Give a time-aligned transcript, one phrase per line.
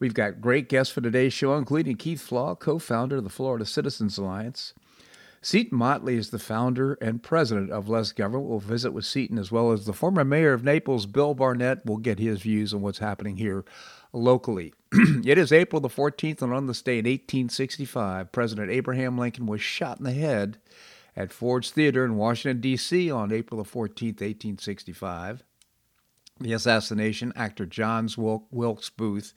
[0.00, 3.66] We've got great guests for today's show, including Keith Flaugh, co founder of the Florida
[3.66, 4.72] Citizens Alliance.
[5.42, 8.48] Seton Motley is the founder and president of Less Government.
[8.48, 11.84] We'll visit with Seton as well as the former mayor of Naples, Bill Barnett.
[11.84, 13.64] We'll get his views on what's happening here
[14.12, 14.72] locally.
[14.92, 19.60] it is April the 14th, and on this day in 1865, President Abraham Lincoln was
[19.60, 20.58] shot in the head
[21.14, 23.10] at Ford's Theater in Washington, D.C.
[23.10, 25.42] on April the 14th, 1865.
[26.38, 29.34] The assassination, actor John Wilkes Booth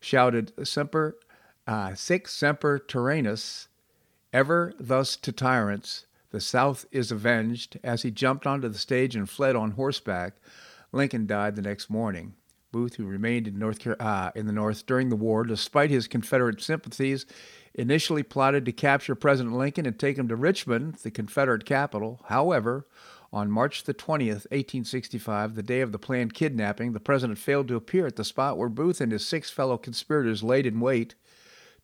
[0.00, 1.16] shouted, Semper,
[1.66, 3.68] uh, Sic Semper Tyrannis,
[4.32, 7.78] ever thus to tyrants, the South is avenged.
[7.82, 10.34] As he jumped onto the stage and fled on horseback,
[10.92, 12.34] Lincoln died the next morning.
[12.72, 16.62] Booth, who remained in North uh, in the North during the war, despite his Confederate
[16.62, 17.26] sympathies,
[17.74, 22.20] initially plotted to capture President Lincoln and take him to Richmond, the Confederate capital.
[22.26, 22.86] However,
[23.32, 27.76] on March the 20th, 1865, the day of the planned kidnapping, the president failed to
[27.76, 31.14] appear at the spot where Booth and his six fellow conspirators laid in wait.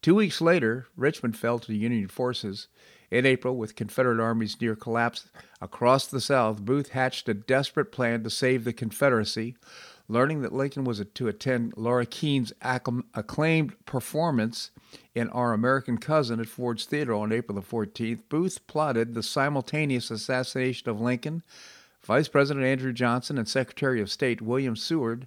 [0.03, 2.69] Two weeks later, Richmond fell to the Union forces.
[3.11, 5.29] In April, with Confederate armies near collapse
[5.61, 9.57] across the South, Booth hatched a desperate plan to save the Confederacy.
[10.09, 14.71] Learning that Lincoln was to attend Laura Keene's acclaimed performance
[15.15, 20.11] in Our American Cousin at Ford's Theater on April the 14th, Booth plotted the simultaneous
[20.11, 21.43] assassination of Lincoln,
[22.03, 25.27] Vice President Andrew Johnson, and Secretary of State William Seward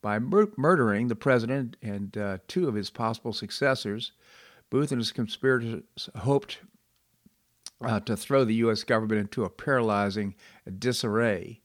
[0.00, 4.12] by mur- murdering the president and uh, two of his possible successors.
[4.70, 6.60] Booth and his conspirators hoped
[7.80, 8.84] uh, to throw the U.S.
[8.84, 10.34] government into a paralyzing
[10.78, 11.60] disarray.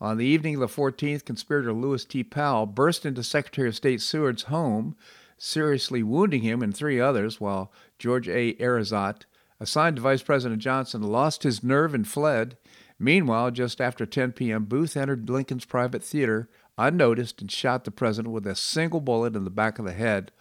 [0.00, 2.22] On the evening of the 14th, conspirator Lewis T.
[2.24, 4.96] Powell burst into Secretary of State Seward's home,
[5.38, 8.54] seriously wounding him and three others, while George A.
[8.54, 9.22] Atzerodt,
[9.60, 12.56] assigned to Vice President Johnson, lost his nerve and fled.
[12.98, 18.32] Meanwhile, just after 10 p.m., Booth entered Lincoln's private theater unnoticed and shot the president
[18.32, 20.32] with a single bullet in the back of the head.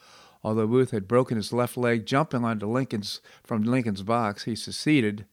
[0.43, 5.25] Although Booth had broken his left leg jumping onto Lincoln's from Lincoln's box, he succeeded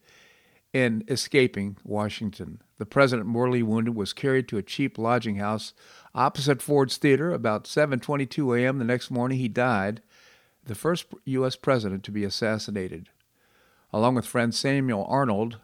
[0.73, 2.63] in escaping Washington.
[2.79, 5.75] The president, mortally wounded, was carried to a cheap lodging house
[6.15, 7.33] opposite Ford's Theater.
[7.33, 8.79] About 7:22 a.m.
[8.79, 10.01] the next morning, he died,
[10.65, 11.57] the first U.S.
[11.57, 13.09] president to be assassinated.
[13.93, 15.59] Along with friend Samuel Arnold,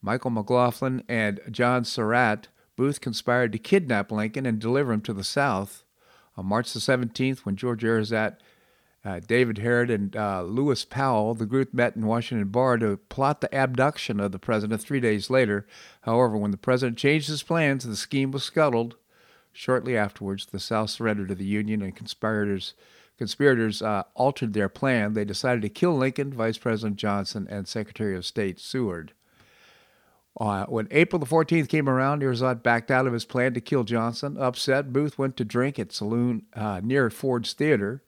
[0.00, 5.24] Michael McLaughlin, and John Surratt, Booth conspired to kidnap Lincoln and deliver him to the
[5.24, 5.82] South.
[6.36, 8.36] On March the 17th, when George Atzerodt
[9.04, 13.42] uh, David Herold and uh, Lewis Powell, the group met in Washington Bar to plot
[13.42, 15.66] the abduction of the president three days later.
[16.02, 18.96] However, when the president changed his plans, the scheme was scuttled.
[19.52, 22.74] Shortly afterwards, the South surrendered to the Union, and conspirators
[23.16, 25.14] conspirators uh, altered their plan.
[25.14, 29.12] They decided to kill Lincoln, Vice President Johnson, and Secretary of State Seward.
[30.40, 33.84] Uh, when April the 14th came around, Atzerodt backed out of his plan to kill
[33.84, 34.36] Johnson.
[34.36, 38.02] Upset, Booth went to drink at saloon uh, near Ford's Theater.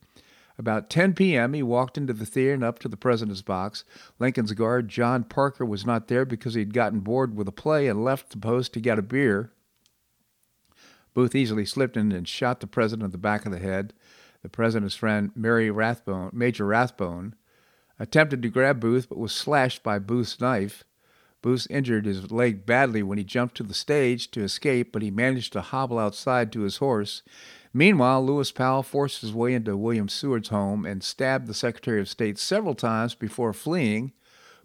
[0.59, 3.83] About 10 p.m., he walked into the theater and up to the president's box.
[4.17, 8.03] Lincoln's guard, John Parker, was not there because he'd gotten bored with the play and
[8.03, 9.51] left the post to get a beer.
[11.13, 13.93] Booth easily slipped in and shot the president in the back of the head.
[14.41, 17.35] The president's friend, Mary Rathbone, Major Rathbone,
[17.99, 20.83] attempted to grab Booth but was slashed by Booth's knife.
[21.41, 25.11] Booth injured his leg badly when he jumped to the stage to escape, but he
[25.11, 27.21] managed to hobble outside to his horse.
[27.73, 32.09] Meanwhile, Lewis Powell forced his way into William Seward's home and stabbed the Secretary of
[32.09, 34.13] State several times before fleeing.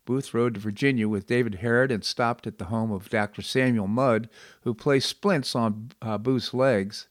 [0.05, 3.43] Booth rode to Virginia with David Herold and stopped at the home of Dr.
[3.43, 4.29] Samuel Mudd,
[4.63, 7.09] who placed splints on uh, Booth's legs.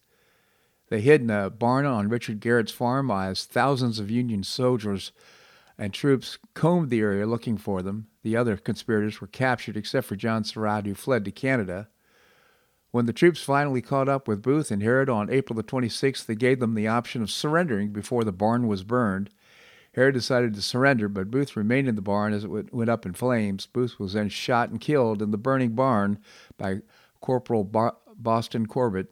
[0.89, 5.13] They hid in a barn on Richard Garrett's farm as thousands of Union soldiers
[5.77, 8.07] and troops combed the area looking for them.
[8.23, 11.87] The other conspirators were captured except for John Surratt, who fled to Canada.
[12.91, 16.35] When the troops finally caught up with Booth and Herold on April the 26th, they
[16.35, 19.29] gave them the option of surrendering before the barn was burned.
[19.95, 23.13] Herold decided to surrender, but Booth remained in the barn as it went up in
[23.13, 23.65] flames.
[23.65, 26.19] Booth was then shot and killed in the burning barn
[26.57, 26.81] by
[27.21, 27.63] Corporal
[28.17, 29.07] Boston Corbett.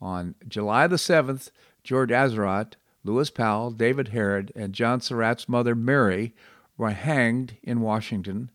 [0.00, 1.50] On July the 7th,
[1.84, 2.74] George Atzerodt,
[3.04, 6.34] Lewis Powell, David Herold, and John Surratt's mother, Mary,
[6.76, 8.50] were hanged in Washington.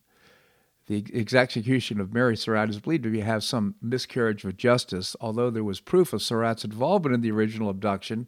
[0.88, 5.14] The ex- execution of Mary Surratt is believed to have some miscarriage of justice.
[5.20, 8.26] Although there was proof of Surratt's involvement in the original abduction,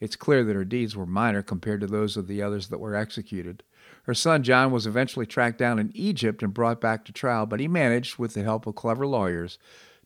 [0.00, 2.96] it's clear that her deeds were minor compared to those of the others that were
[2.96, 3.62] executed.
[4.02, 7.60] Her son John was eventually tracked down in Egypt and brought back to trial, but
[7.60, 9.58] he managed, with the help of clever lawyers,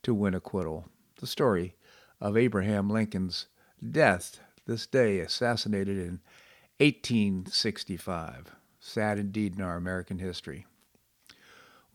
[0.02, 0.90] to win acquittal.
[1.19, 1.76] The story
[2.20, 3.46] of Abraham Lincoln's
[3.90, 6.20] death this day, assassinated in
[6.78, 8.54] 1865.
[8.81, 10.66] Sad indeed in our American history.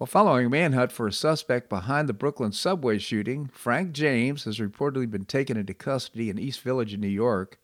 [0.01, 4.57] While following a manhunt for a suspect behind the Brooklyn subway shooting, Frank James has
[4.57, 7.59] reportedly been taken into custody in East Village in New York.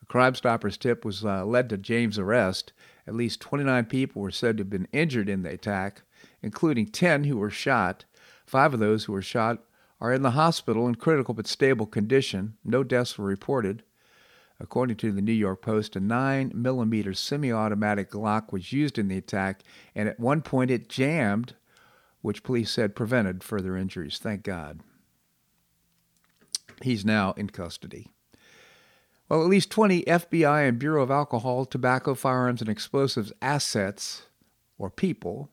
[0.00, 2.72] A Crime Stoppers tip was uh, led to James' arrest.
[3.06, 6.00] At least 29 people were said to have been injured in the attack,
[6.40, 8.06] including 10 who were shot.
[8.46, 9.62] Five of those who were shot
[10.00, 12.56] are in the hospital in critical but stable condition.
[12.64, 13.82] No deaths were reported.
[14.58, 19.08] According to the New York Post, a 9 millimeter semi automatic Glock was used in
[19.08, 19.62] the attack,
[19.94, 21.52] and at one point it jammed
[22.26, 24.18] which police said prevented further injuries.
[24.18, 24.80] Thank God.
[26.82, 28.08] He's now in custody.
[29.28, 34.22] Well, at least 20 FBI and Bureau of Alcohol, Tobacco, Firearms, and Explosives assets,
[34.76, 35.50] or people,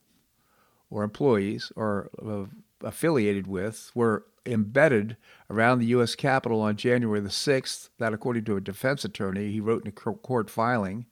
[0.90, 2.46] or employees, or uh,
[2.84, 5.16] affiliated with, were embedded
[5.48, 6.16] around the U.S.
[6.16, 7.90] Capitol on January the 6th.
[8.00, 11.06] That, according to a defense attorney, he wrote in a court filing.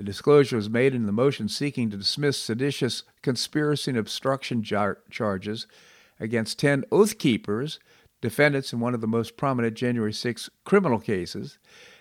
[0.00, 5.00] The disclosure was made in the motion seeking to dismiss seditious conspiracy and obstruction jar-
[5.10, 5.66] charges
[6.18, 7.78] against 10 Oath Keepers,
[8.22, 11.58] defendants in one of the most prominent January 6 criminal cases.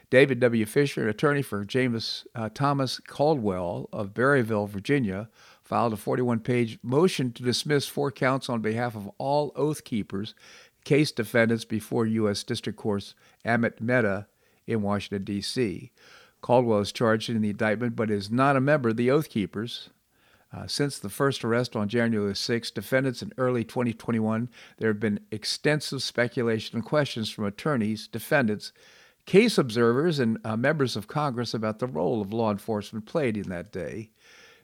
[0.10, 0.66] David W.
[0.66, 5.28] Fisher, an attorney for James uh, Thomas Caldwell of Berryville, Virginia,
[5.62, 10.36] filed a 41 page motion to dismiss four counts on behalf of all Oath Keepers,
[10.86, 12.46] case defendants before U.S.
[12.46, 13.14] District Court
[13.44, 14.28] Amit Mehta
[14.66, 15.92] in Washington, D.C.
[16.42, 19.90] Caldwell is charged in the indictment but is not a member of the Oath Keepers.
[20.52, 25.20] Uh, since the first arrest on January 6, defendants in early 2021, there have been
[25.32, 28.72] extensive speculation and questions from attorneys, defendants,
[29.28, 33.48] case observers, and uh, members of Congress about the role of law enforcement played in
[33.50, 34.10] that day.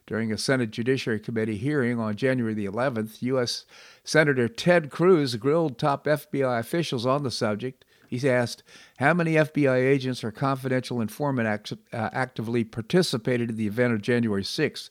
[0.08, 3.64] During a Senate Judiciary Committee hearing on January the 11th, U.S.
[4.02, 7.84] Senator Ted Cruz grilled top FBI officials on the subject.
[8.08, 8.62] He's asked
[8.98, 14.02] how many FBI agents or confidential informant act, uh, actively participated in the event of
[14.02, 14.90] January 6th.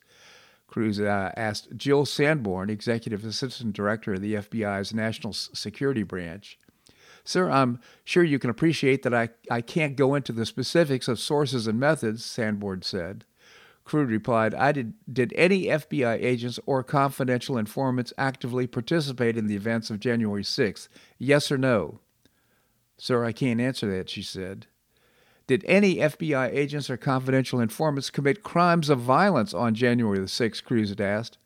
[0.67, 6.57] Cruz uh, asked Jill Sanborn, Executive Assistant Director of the FBI's National Security Branch.
[7.23, 11.19] Sir, I'm sure you can appreciate that I, I can't go into the specifics of
[11.19, 13.25] sources and methods, Sanborn said.
[13.83, 19.55] Cruz replied, I did, did any FBI agents or confidential informants actively participate in the
[19.55, 20.87] events of January 6th?
[21.19, 21.99] Yes or no?
[22.97, 24.67] Sir, I can't answer that, she said.
[25.47, 30.63] Did any FBI agents or confidential informants commit crimes of violence on January the 6th?
[30.63, 31.37] Cruz had asked.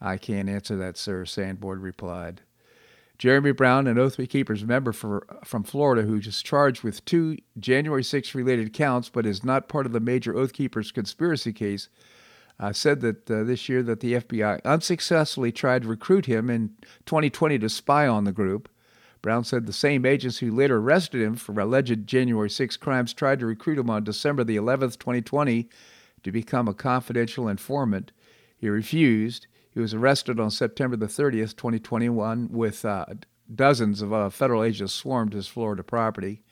[0.00, 2.40] I can't answer that, sir, Sanborn replied.
[3.18, 8.02] Jeremy Brown, an Oath Keepers member for, from Florida who is charged with two January
[8.02, 11.90] 6 related counts but is not part of the major Oath Keepers conspiracy case,
[12.58, 16.70] uh, said that uh, this year that the FBI unsuccessfully tried to recruit him in
[17.04, 18.70] 2020 to spy on the group.
[19.22, 23.40] Brown said the same agents who later arrested him for alleged January 6 crimes tried
[23.40, 25.68] to recruit him on December the 11th, 2020,
[26.22, 28.12] to become a confidential informant.
[28.56, 29.46] He refused.
[29.70, 33.06] He was arrested on September the 30th, 2021, with uh,
[33.54, 36.42] dozens of uh, federal agents swarmed his Florida property.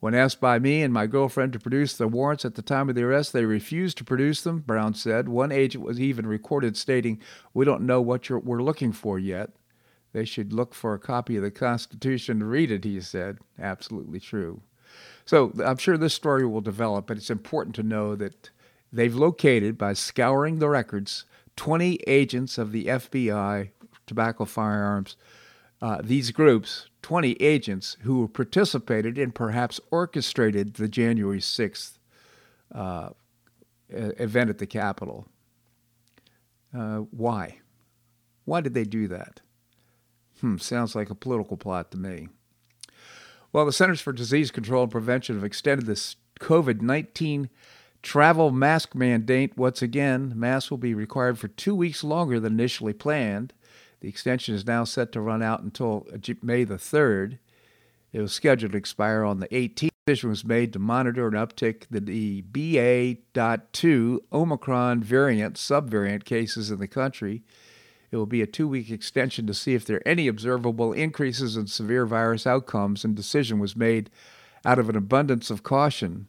[0.00, 2.94] When asked by me and my girlfriend to produce the warrants at the time of
[2.94, 5.28] the arrest, they refused to produce them, Brown said.
[5.28, 7.20] One agent was even recorded stating,
[7.54, 9.50] We don't know what we're looking for yet.
[10.16, 13.36] They should look for a copy of the Constitution to read it, he said.
[13.58, 14.62] Absolutely true.
[15.26, 18.48] So I'm sure this story will develop, but it's important to know that
[18.90, 23.68] they've located, by scouring the records, 20 agents of the FBI,
[24.06, 25.16] tobacco firearms,
[25.82, 31.98] uh, these groups, 20 agents who participated and perhaps orchestrated the January 6th
[32.74, 33.10] uh,
[33.90, 35.28] event at the Capitol.
[36.74, 37.58] Uh, why?
[38.46, 39.42] Why did they do that?
[40.40, 42.28] Hmm, sounds like a political plot to me.
[43.52, 47.48] Well, the Centers for Disease Control and Prevention have extended this COVID 19
[48.02, 50.32] travel mask mandate once again.
[50.36, 53.52] Masks will be required for two weeks longer than initially planned.
[54.00, 56.06] The extension is now set to run out until
[56.42, 57.38] May the 3rd.
[58.12, 59.90] It was scheduled to expire on the 18th.
[60.06, 66.78] Decision was made to monitor an uptick in the BA.2 Omicron variant subvariant cases in
[66.78, 67.42] the country.
[68.10, 71.56] It will be a two week extension to see if there are any observable increases
[71.56, 74.10] in severe virus outcomes, and decision was made
[74.64, 76.26] out of an abundance of caution.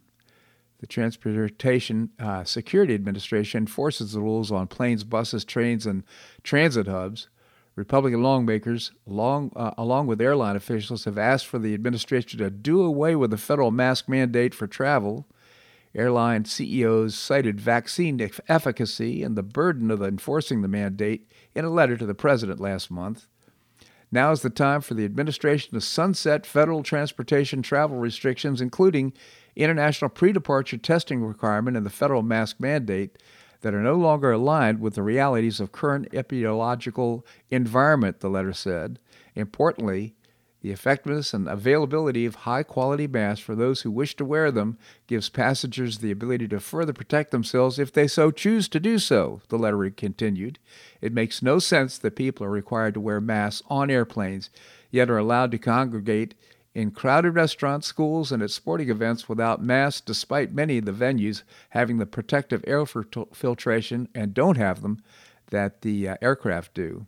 [0.80, 6.04] The Transportation uh, Security Administration enforces the rules on planes, buses, trains, and
[6.44, 7.30] transit hubs.
[7.76, 12.82] Republican lawmakers, along, uh, along with airline officials, have asked for the administration to do
[12.82, 15.28] away with the federal mask mandate for travel.
[15.96, 21.98] Airline CEOs cited vaccine efficacy and the burden of enforcing the mandate in a letter
[21.98, 23.28] to the president last month.
[24.12, 29.14] Now is the time for the administration to sunset federal transportation travel restrictions, including
[29.56, 33.18] international pre departure testing requirement and the federal mask mandate,
[33.62, 39.00] that are no longer aligned with the realities of current epidemiological environment, the letter said.
[39.36, 40.16] Importantly,
[40.68, 44.78] the effectiveness and availability of high quality masks for those who wish to wear them
[45.08, 49.40] gives passengers the ability to further protect themselves if they so choose to do so,
[49.48, 50.60] the letter continued.
[51.00, 54.50] It makes no sense that people are required to wear masks on airplanes,
[54.92, 56.36] yet are allowed to congregate
[56.76, 61.44] in crowded restaurants, schools, and at sporting events without masks, despite many of the venues
[61.70, 65.02] having the protective air filtration and don't have them
[65.50, 67.06] that the uh, aircraft do.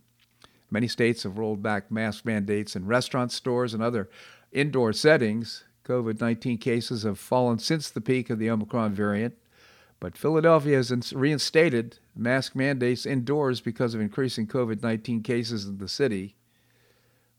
[0.71, 4.09] Many states have rolled back mask mandates in restaurants, stores, and other
[4.51, 5.63] indoor settings.
[5.85, 9.35] COVID 19 cases have fallen since the peak of the Omicron variant,
[9.99, 15.87] but Philadelphia has reinstated mask mandates indoors because of increasing COVID 19 cases in the
[15.87, 16.35] city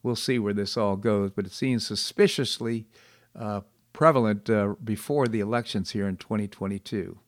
[0.02, 2.86] we'll see where this all goes, but it seems suspiciously
[3.38, 3.60] uh,
[3.92, 7.18] prevalent uh, before the elections here in 2022.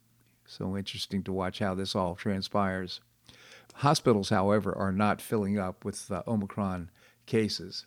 [0.47, 3.01] So interesting to watch how this all transpires.
[3.77, 6.91] Hospitals, however, are not filling up with uh, Omicron
[7.27, 7.87] cases.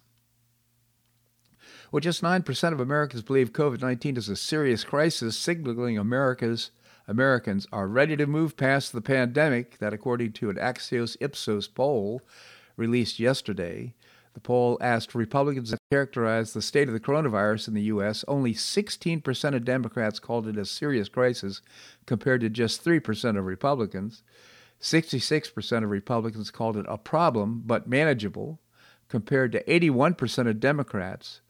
[1.92, 6.72] Well, just 9% of Americans believe COVID 19 is a serious crisis, signaling America's
[7.08, 9.78] Americans are ready to move past the pandemic.
[9.78, 12.22] That, according to an Axios Ipsos poll
[12.78, 13.94] released yesterday,
[14.34, 18.26] the poll asked Republicans to characterize the state of the coronavirus in the U.S.
[18.28, 21.62] Only 16% of Democrats called it a serious crisis,
[22.06, 24.24] compared to just 3% of Republicans.
[24.86, 28.60] 66% of Republicans called it a problem but manageable,
[29.10, 31.42] compared to 81% of Democrats.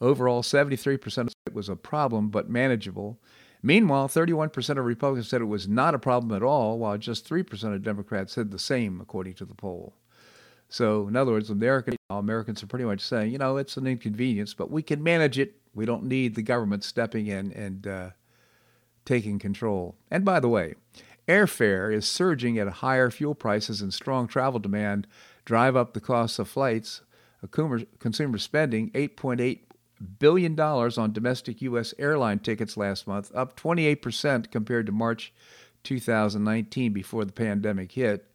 [0.00, 3.18] Overall, 73% said it was a problem but manageable.
[3.62, 7.74] Meanwhile, 31% of Republicans said it was not a problem at all, while just 3%
[7.74, 9.94] of Democrats said the same, according to the poll.
[10.68, 14.54] So, in other words, American, Americans are pretty much saying, you know, it's an inconvenience,
[14.54, 15.56] but we can manage it.
[15.74, 18.10] We don't need the government stepping in and uh,
[19.04, 19.96] taking control.
[20.10, 20.74] And by the way,
[21.28, 25.06] airfare is surging at higher fuel prices and strong travel demand
[25.44, 27.02] drive up the cost of flights.
[27.50, 29.60] Consumer spending $8.8
[30.18, 31.92] billion on domestic U.S.
[31.98, 35.32] airline tickets last month, up 28% compared to March
[35.82, 38.26] 2019 before the pandemic hit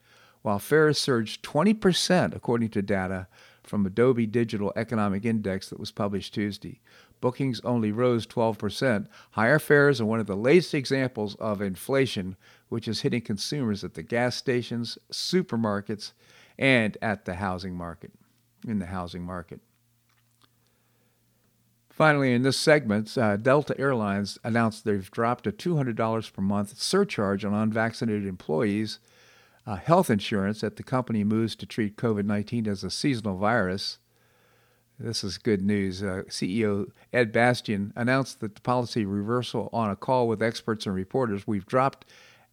[0.42, 3.28] while fares surged 20%, according to data
[3.64, 6.80] from Adobe Digital Economic Index that was published Tuesday.
[7.22, 9.08] Bookings only rose 12%.
[9.32, 12.38] Higher fares are one of the latest examples of inflation,
[12.70, 16.14] which is hitting consumers at the gas stations, supermarkets,
[16.58, 18.12] and at the housing market.
[18.68, 19.62] In the housing market.
[21.90, 27.44] Finally, in this segment, uh, Delta Airlines announced they've dropped a $200 per month surcharge
[27.44, 29.00] on unvaccinated employees
[29.70, 34.00] uh, health insurance that the company moves to treat COVID 19 as a seasonal virus.
[34.98, 36.02] This is good news.
[36.02, 40.96] Uh, CEO Ed Bastian announced that the policy reversal on a call with experts and
[40.96, 41.46] reporters.
[41.46, 42.06] We've dropped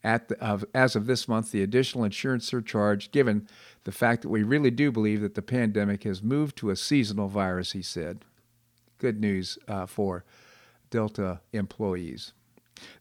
[0.07, 3.49] at the, of, as of this month the additional insurance surcharge, given
[3.83, 7.29] the fact that we really do believe that the pandemic has moved to a seasonal
[7.29, 8.25] virus, he said.
[8.99, 10.25] Good news uh, for
[10.91, 12.33] Delta employees.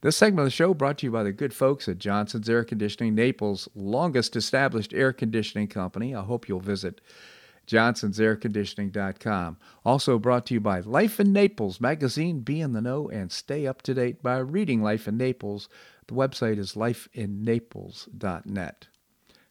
[0.01, 2.63] This segment of the show brought to you by the good folks at Johnson's Air
[2.63, 6.15] Conditioning, Naples' longest established air conditioning company.
[6.15, 7.01] I hope you'll visit
[7.67, 9.57] johnsonsairconditioning.com.
[9.83, 12.39] Also brought to you by Life in Naples magazine.
[12.39, 15.67] Be in the know and stay up to date by reading Life in Naples.
[16.07, 18.87] The website is lifeinnaples.net.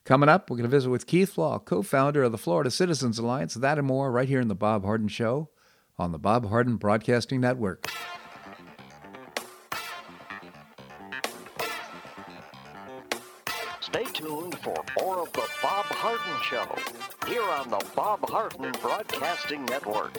[0.05, 3.19] Coming up, we're going to visit with Keith Flaugh, co founder of the Florida Citizens
[3.19, 3.55] Alliance.
[3.55, 5.49] That and more right here in The Bob Harden Show
[5.99, 7.91] on the Bob Harden Broadcasting Network.
[13.81, 16.67] Stay tuned for more of The Bob Harden Show
[17.27, 20.19] here on the Bob Harden Broadcasting Network.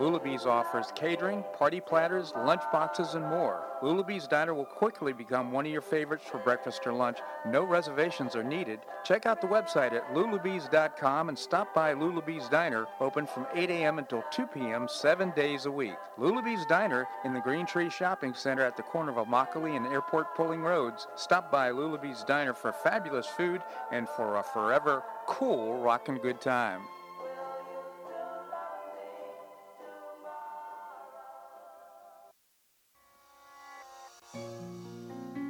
[0.00, 3.64] Lulabee's offers catering, party platters, lunch boxes, and more.
[3.82, 7.18] Lulabee's Diner will quickly become one of your favorites for breakfast or lunch.
[7.46, 8.80] No reservations are needed.
[9.04, 13.98] Check out the website at lulabees.com and stop by Lulabee's Diner, open from 8 a.m.
[13.98, 14.86] until 2 p.m.
[14.88, 15.96] seven days a week.
[16.16, 20.34] Lulabee's Diner in the Green Tree Shopping Center at the corner of Immokalee and Airport
[20.36, 21.08] Pulling Roads.
[21.16, 26.82] Stop by Lulabee's Diner for fabulous food and for a forever cool rockin' good time.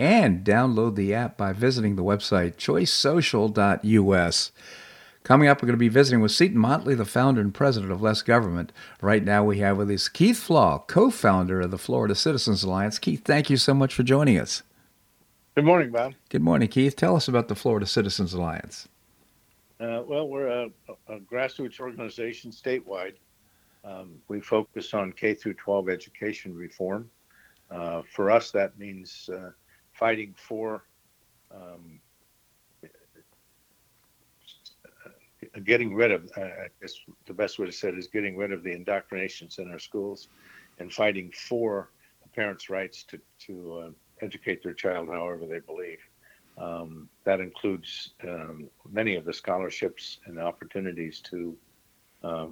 [0.00, 4.52] and download the app by visiting the website choicesocial.us.
[5.22, 8.00] Coming up, we're going to be visiting with Seton Motley, the founder and president of
[8.00, 8.72] Less Government.
[9.02, 12.98] Right now, we have with us Keith Flaugh, co founder of the Florida Citizens Alliance.
[12.98, 14.62] Keith, thank you so much for joining us.
[15.54, 16.14] Good morning, Bob.
[16.30, 16.96] Good morning, Keith.
[16.96, 18.88] Tell us about the Florida Citizens Alliance.
[19.78, 20.70] Uh, well, we're a,
[21.08, 23.16] a, grassroots organization statewide.
[23.84, 27.10] Um, we focus on K through 12 education reform.
[27.70, 29.50] Uh, for us, that means uh,
[30.00, 30.82] fighting for
[31.54, 32.00] um,
[35.64, 36.94] getting rid of, uh, I guess
[37.26, 40.28] the best way to say it is getting rid of the indoctrinations in our schools
[40.78, 41.90] and fighting for
[42.22, 43.90] the parents' rights to, to uh,
[44.22, 45.98] educate their child however they believe.
[46.56, 51.56] Um, that includes um, many of the scholarships and opportunities to
[52.24, 52.46] uh,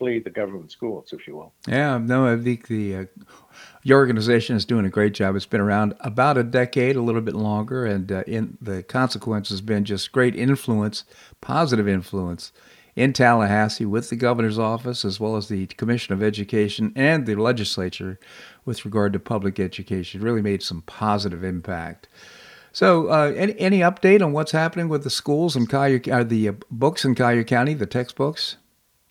[0.00, 1.52] flee the government schools, if you will.
[1.68, 3.04] Yeah, no, I think the uh,
[3.82, 5.36] your organization is doing a great job.
[5.36, 9.50] It's been around about a decade, a little bit longer, and uh, in the consequence
[9.50, 11.04] has been just great influence,
[11.42, 12.50] positive influence
[12.96, 17.34] in Tallahassee with the governor's office as well as the Commission of Education and the
[17.34, 18.18] legislature
[18.64, 20.20] with regard to public education.
[20.20, 22.08] It really made some positive impact.
[22.72, 26.48] So, uh, any, any update on what's happening with the schools and Collier, uh, the
[26.48, 28.56] uh, books in Collier County, the textbooks?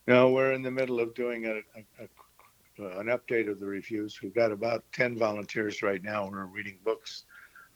[0.09, 4.23] No, we're in the middle of doing a, a, a, an update of the reviews.
[4.23, 6.27] We've got about 10 volunteers right now.
[6.27, 7.25] We're reading books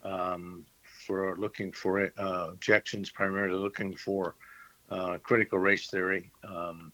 [0.02, 0.66] um,
[1.06, 4.34] for looking for uh, objections, primarily looking for
[4.90, 6.90] uh, critical race theory um,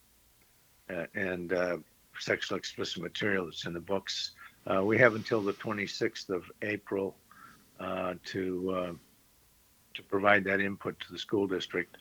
[1.14, 1.78] and uh,
[2.18, 4.32] sexual explicit material that's in the books.
[4.66, 7.16] Uh, we have until the 26th of April
[7.80, 8.92] uh, to uh,
[9.94, 11.96] to provide that input to the school district.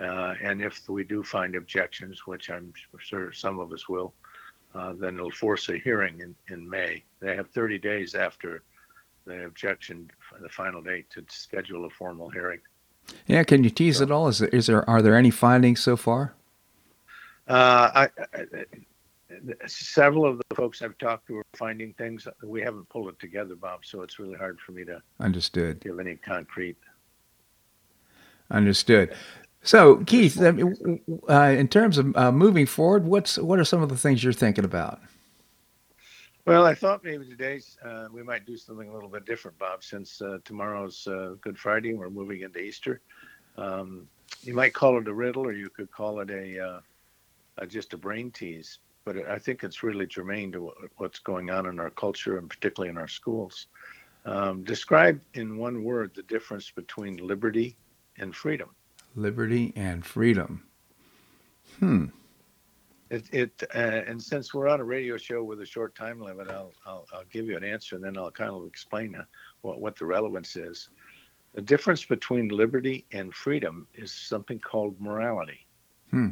[0.00, 4.14] Uh, and if we do find objections, which I'm sure some of us will,
[4.74, 7.02] uh, then it'll force a hearing in, in May.
[7.20, 8.62] They have 30 days after
[9.24, 12.60] the objection, the final date, to schedule a formal hearing.
[13.26, 14.28] Yeah, can you tease so, it all?
[14.28, 16.34] Is there, is there are there any findings so far?
[17.48, 18.64] Uh, I, I,
[19.66, 22.28] several of the folks I've talked to are finding things.
[22.42, 25.98] We haven't pulled it together, Bob, so it's really hard for me to understood give
[25.98, 26.76] any concrete.
[28.50, 29.14] Understood.
[29.62, 33.96] So, Keith, uh, in terms of uh, moving forward, what's what are some of the
[33.96, 35.00] things you're thinking about?
[36.46, 39.84] Well, I thought maybe today uh, we might do something a little bit different, Bob.
[39.84, 43.00] Since uh, tomorrow's uh, Good Friday, and we're moving into Easter.
[43.58, 44.08] Um,
[44.42, 46.80] you might call it a riddle, or you could call it a, uh,
[47.58, 48.78] a just a brain tease.
[49.04, 52.90] But I think it's really germane to what's going on in our culture, and particularly
[52.90, 53.66] in our schools.
[54.24, 57.76] Um, describe in one word the difference between liberty
[58.18, 58.70] and freedom
[59.14, 60.64] liberty, and freedom.
[61.78, 62.06] Hmm.
[63.10, 66.48] It, it uh, and since we're on a radio show with a short time limit,
[66.50, 69.24] I'll, I'll, I'll give you an answer and then I'll kind of explain uh,
[69.62, 70.90] what, what the relevance is.
[71.54, 75.66] The difference between liberty and freedom is something called morality.
[76.10, 76.28] Hmm.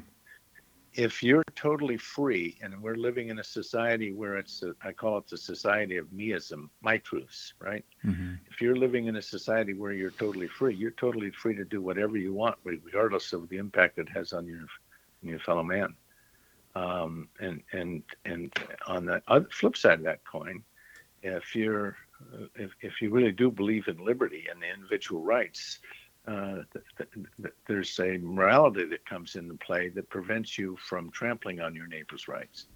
[0.96, 5.18] If you're totally free, and we're living in a society where it's, a, I call
[5.18, 7.85] it the society of meism, my truths, right?
[8.02, 8.35] Mm-hmm.
[8.50, 11.82] If you're living in a society where you're totally free, you're totally free to do
[11.82, 14.66] whatever you want, regardless of the impact it has on your,
[15.22, 15.94] on your fellow man.
[16.74, 18.52] Um, and and and
[18.87, 20.62] on the other flip side of that coin,
[21.22, 21.96] if you're
[22.54, 25.78] if, if you really do believe in liberty and the individual rights,
[26.26, 31.10] uh, th- th- th- there's a morality that comes into play that prevents you from
[31.10, 32.66] trampling on your neighbor's rights.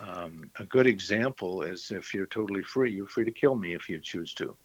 [0.00, 3.88] Um, a good example is if you're totally free, you're free to kill me if
[3.88, 4.56] you choose to.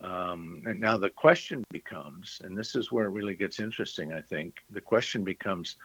[0.00, 4.20] Um, and now the question becomes, and this is where it really gets interesting, I
[4.20, 5.76] think, the question becomes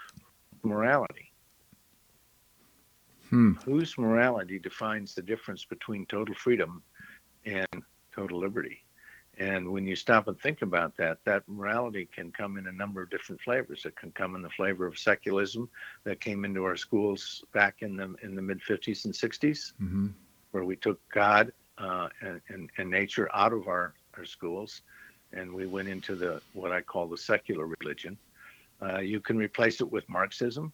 [0.64, 1.32] morality.
[3.30, 3.54] Hmm.
[3.66, 6.82] Whose morality defines the difference between total freedom
[7.46, 7.68] and
[8.16, 8.84] total liberty?
[9.40, 13.04] And when you stop and think about that, that morality can come in a number
[13.04, 13.86] of different flavors.
[13.86, 15.70] It can come in the flavor of secularism
[16.06, 20.08] that came into our schools back in the in the mid 50s and 60s, Mm-hmm.
[20.52, 24.82] where we took God uh, and, and, and nature out of our, our schools,
[25.34, 28.18] and we went into the what I call the secular religion.
[28.82, 30.74] Uh, you can replace it with Marxism.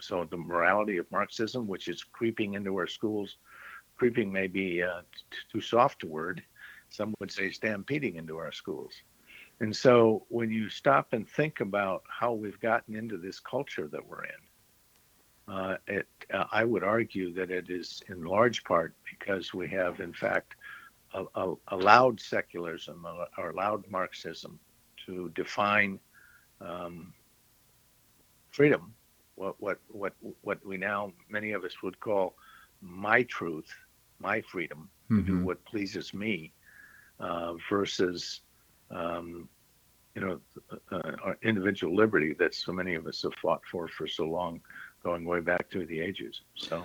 [0.00, 3.36] So the morality of Marxism, which is creeping into our schools,
[3.96, 6.42] creeping may be uh, t- too soft a word.
[6.90, 8.92] Some would say stampeding into our schools.
[9.60, 14.06] And so when you stop and think about how we've gotten into this culture that
[14.06, 19.54] we're in, uh, it, uh, I would argue that it is in large part because
[19.54, 20.54] we have, in fact,
[21.14, 23.06] a, a, allowed secularism
[23.38, 24.58] or allowed Marxism
[25.06, 26.00] to define
[26.60, 27.12] um,
[28.50, 28.94] freedom,
[29.36, 32.36] what, what, what, what we now, many of us would call
[32.80, 33.72] my truth,
[34.18, 35.44] my freedom to do Mhm.
[35.44, 36.52] what pleases me,
[37.20, 38.40] uh, versus,
[38.90, 39.48] um,
[40.14, 40.40] you know,
[40.92, 44.60] uh, our individual liberty that so many of us have fought for for so long,
[45.02, 46.42] going way back through the ages.
[46.54, 46.84] So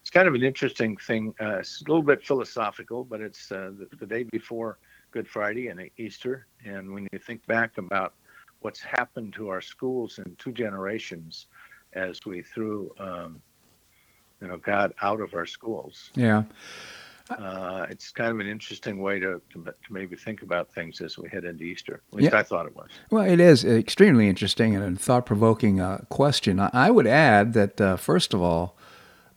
[0.00, 1.34] it's kind of an interesting thing.
[1.40, 4.78] Uh, it's a little bit philosophical, but it's uh, the, the day before
[5.10, 6.46] Good Friday and Easter.
[6.64, 8.14] And when you think back about
[8.60, 11.46] what's happened to our schools in two generations
[11.94, 13.40] as we threw, um,
[14.40, 16.44] you know, God out of our schools, Yeah.
[17.30, 21.18] Uh, it's kind of an interesting way to, to, to maybe think about things as
[21.18, 22.02] we head into Easter.
[22.12, 22.38] At least Yeah.
[22.38, 22.88] I thought it was.
[23.10, 26.60] Well, it is extremely interesting and a thought provoking uh, question.
[26.60, 28.77] I, I would add that, uh, first of all,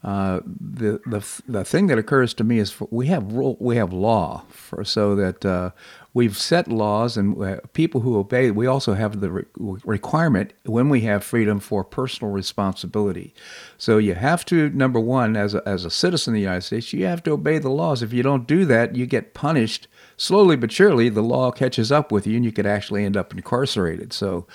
[0.04, 3.76] uh, the, the the thing that occurs to me is for, we have rule, we
[3.76, 5.70] have law for so that uh,
[6.16, 8.50] we've set laws and uh, people who obey.
[8.50, 13.36] We also have the re- requirement when we have freedom for personal responsibility.
[13.78, 16.94] So you have to number one as a, as a citizen of the United States,
[16.94, 18.02] you have to obey the laws.
[18.02, 19.88] If you don't do that, you get punished
[20.18, 21.10] slowly but surely.
[21.10, 24.14] The law catches up with you, and you could actually end up incarcerated.
[24.14, 24.48] So.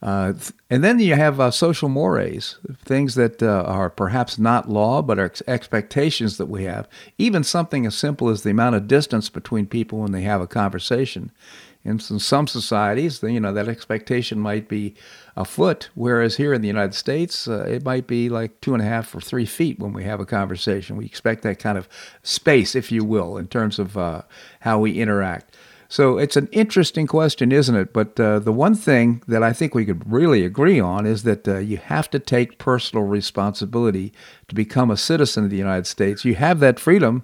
[0.00, 0.32] Uh,
[0.70, 5.18] and then you have uh, social mores, things that uh, are perhaps not law, but
[5.18, 6.88] are ex- expectations that we have.
[7.18, 10.46] Even something as simple as the amount of distance between people when they have a
[10.46, 11.32] conversation.
[11.84, 14.94] In some, some societies, you know, that expectation might be
[15.36, 18.82] a foot, whereas here in the United States, uh, it might be like two and
[18.82, 20.96] a half or three feet when we have a conversation.
[20.96, 21.88] We expect that kind of
[22.22, 24.22] space, if you will, in terms of uh,
[24.60, 25.56] how we interact.
[25.90, 27.94] So it's an interesting question, isn't it?
[27.94, 31.48] But uh, the one thing that I think we could really agree on is that
[31.48, 34.12] uh, you have to take personal responsibility
[34.48, 36.26] to become a citizen of the United States.
[36.26, 37.22] You have that freedom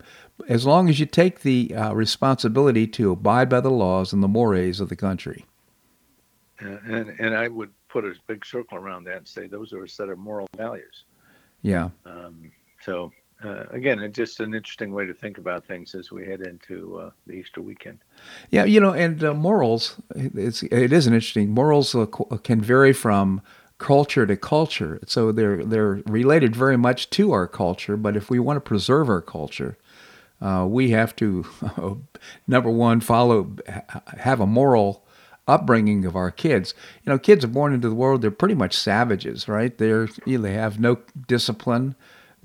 [0.49, 4.29] as long as you take the uh, responsibility to abide by the laws and the
[4.29, 5.45] mores of the country.
[6.59, 9.85] And, and, and I would put a big circle around that and say those are
[9.85, 11.05] a set of moral values.
[11.61, 11.91] Yeah.
[12.07, 12.51] Um,
[12.81, 16.41] so, uh, again, it's just an interesting way to think about things as we head
[16.41, 17.99] into uh, the Easter weekend.
[18.51, 22.07] Yeah, you know, and uh, morals, it's, it is an interesting, morals uh,
[22.43, 23.43] can vary from
[23.79, 25.01] culture to culture.
[25.07, 29.09] So they're, they're related very much to our culture, but if we want to preserve
[29.09, 29.77] our culture,
[30.41, 31.45] uh, we have to,
[32.47, 33.57] number one, follow,
[34.19, 35.05] have a moral
[35.47, 36.73] upbringing of our kids.
[37.05, 39.77] You know, kids are born into the world, they're pretty much savages, right?
[39.77, 41.95] They're, you know, they have no discipline.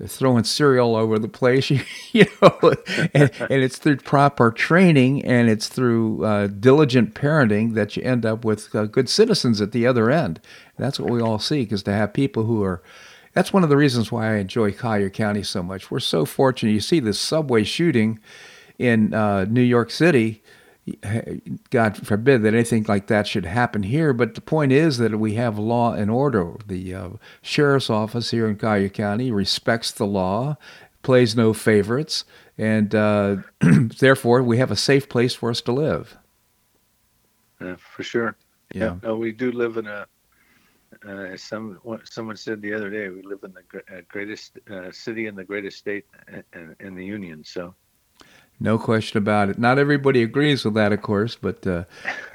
[0.00, 1.68] They're throwing cereal over the place,
[2.12, 2.74] you know,
[3.12, 8.24] and, and it's through proper training and it's through uh, diligent parenting that you end
[8.24, 10.40] up with uh, good citizens at the other end.
[10.78, 12.82] That's what we all seek is to have people who are.
[13.34, 15.90] That's one of the reasons why I enjoy Collier County so much.
[15.90, 16.72] We're so fortunate.
[16.72, 18.20] You see this subway shooting
[18.78, 20.39] in uh, New York City,
[21.70, 24.12] God forbid that anything like that should happen here.
[24.12, 26.54] But the point is that we have law and order.
[26.66, 27.08] The uh,
[27.42, 30.56] sheriff's office here in Cuyahoga County respects the law,
[31.02, 32.24] plays no favorites,
[32.56, 36.16] and uh, therefore we have a safe place for us to live.
[37.60, 38.36] Yeah, for sure.
[38.72, 38.84] Yeah.
[38.84, 38.96] yeah.
[39.02, 40.06] No, we do live in a.
[41.06, 45.26] Uh, some someone said the other day we live in the uh, greatest uh, city
[45.26, 46.04] in the greatest state
[46.52, 47.44] in, in the union.
[47.44, 47.74] So
[48.60, 49.58] no question about it.
[49.58, 51.84] Not everybody agrees with that, of course, but uh,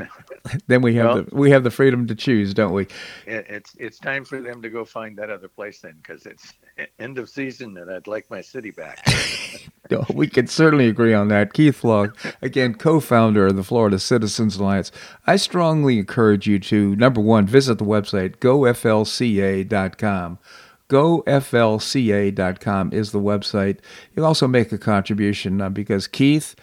[0.68, 2.88] then we have well, the we have the freedom to choose, don't we?
[3.28, 6.54] It's it's time for them to go find that other place then, because it's
[7.00, 9.06] end of season, and I'd like my city back.
[9.92, 11.54] no, we can certainly agree on that.
[11.54, 12.12] Keith Flaugh,
[12.42, 14.92] again, co-founder of the Florida Citizens Alliance.
[15.28, 20.40] I strongly encourage you to number one visit the website goflca.com
[20.90, 23.80] goflca.com is the website.
[24.14, 26.56] You'll also make a contribution uh, because Keith,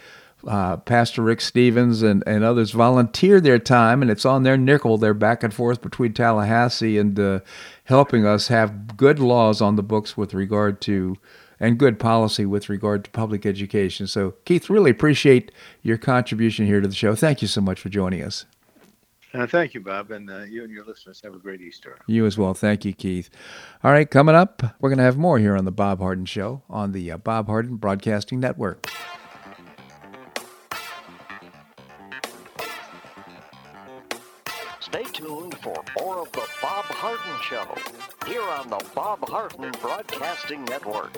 [0.47, 4.97] uh, Pastor Rick Stevens, and, and others volunteer their time, and it's on their nickel.
[4.97, 7.41] They're back and forth between Tallahassee and uh,
[7.85, 11.17] helping us have good laws on the books with regard to
[11.59, 14.05] and good policy with regard to public education.
[14.05, 15.49] So, Keith, really appreciate
[15.81, 17.15] your contribution here to the show.
[17.15, 18.45] Thank you so much for joining us.
[19.33, 21.97] Uh, thank you, Bob, and uh, you and your listeners have a great Easter.
[22.05, 22.53] You as well.
[22.53, 23.31] Thank you, Keith.
[23.83, 26.61] All right, coming up, we're going to have more here on the Bob Harden Show
[26.69, 28.87] on the uh, Bob Harden Broadcasting Network.
[34.79, 37.65] Stay tuned for more of the Bob Harden Show
[38.27, 41.17] here on the Bob Harden Broadcasting Network.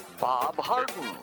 [0.21, 1.17] Bob Harden.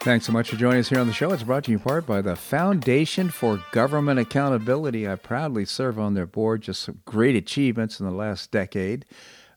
[0.00, 1.30] Thanks so much for joining us here on the show.
[1.30, 5.06] It's brought to you in part by the Foundation for Government Accountability.
[5.06, 6.62] I proudly serve on their board.
[6.62, 9.04] Just some great achievements in the last decade.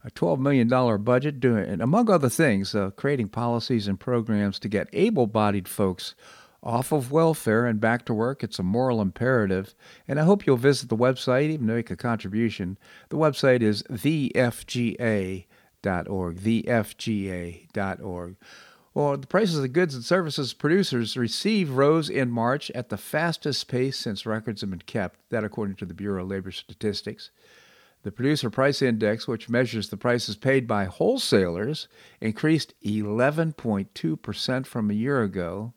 [0.04, 0.68] A $12 million
[1.02, 6.14] budget, doing, among other things, uh, creating policies and programs to get able bodied folks
[6.62, 8.44] off of welfare and back to work.
[8.44, 9.74] It's a moral imperative.
[10.10, 12.78] And I hope you'll visit the website, even make a contribution.
[13.08, 15.46] The website is thefga.org.
[15.84, 18.36] Thefga.org.
[18.94, 22.98] Well, the prices of the goods and services producers receive rose in March at the
[22.98, 27.32] fastest pace since records have been kept, that according to the Bureau of Labor Statistics.
[28.04, 31.88] The Producer Price Index, which measures the prices paid by wholesalers,
[32.22, 35.74] increased 11.2% from a year ago,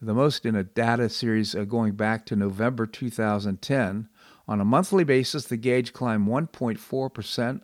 [0.00, 4.08] the most in a data series uh, going back to November 2010.
[4.48, 7.60] On a monthly basis, the gauge climbed 1.4%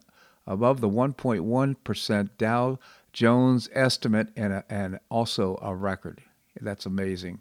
[0.47, 2.79] above the 1.1% Dow
[3.14, 6.20] Jones estimate and, a, and also a record.
[6.61, 7.40] That's amazing.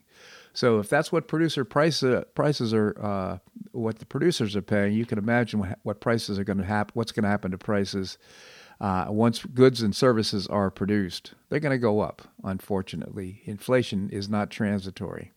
[0.53, 3.37] So if that's what producer price, uh, prices are, uh,
[3.71, 6.91] what the producers are paying, you can imagine what, what prices are going to happen.
[6.93, 8.17] What's going to happen to prices
[8.79, 11.33] uh, once goods and services are produced.
[11.49, 13.41] They're going to go up, unfortunately.
[13.45, 15.31] Inflation is not transitory.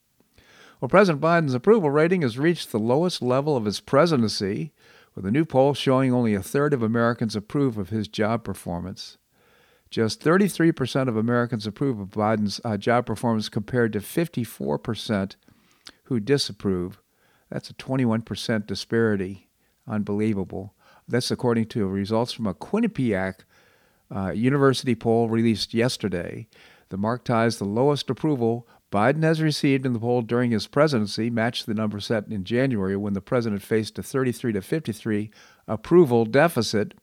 [0.80, 4.72] Well, President Biden's approval rating has reached the lowest level of his presidency,
[5.14, 9.16] with a new poll showing only a third of Americans approve of his job performance.
[9.90, 15.36] Just 33% of Americans approve of Biden's uh, job performance compared to 54%
[16.04, 17.00] who disapprove.
[17.50, 19.48] That's a 21% disparity.
[19.86, 20.74] Unbelievable.
[21.06, 23.40] That's according to results from a Quinnipiac
[24.14, 26.48] uh, University poll released yesterday.
[26.88, 31.28] The mark ties the lowest approval Biden has received in the poll during his presidency,
[31.28, 35.30] matched the number set in January when the president faced a 33 to 53
[35.66, 36.94] approval deficit.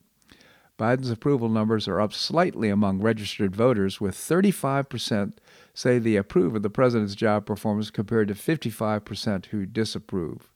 [0.84, 5.32] Biden's approval numbers are up slightly among registered voters, with 35%
[5.74, 10.52] say they approve of the president's job performance compared to 55% who disapprove.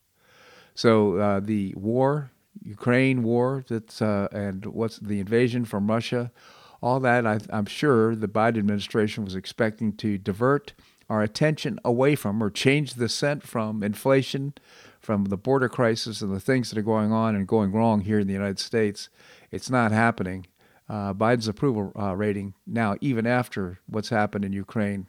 [0.76, 6.34] So uh, the war Ukraine war that's uh, and what's the invasion from Russia,
[6.82, 10.74] all that I, I'm sure the Biden administration was expecting to divert
[11.10, 14.56] our attention away from or change the scent from inflation,
[15.00, 18.20] from the border crisis and the things that are going on and going wrong here
[18.20, 19.08] in the United States.
[19.52, 20.48] It's not happening.
[20.90, 25.08] Uh, Biden's approval uh, rating now, even after what's happened in Ukraine,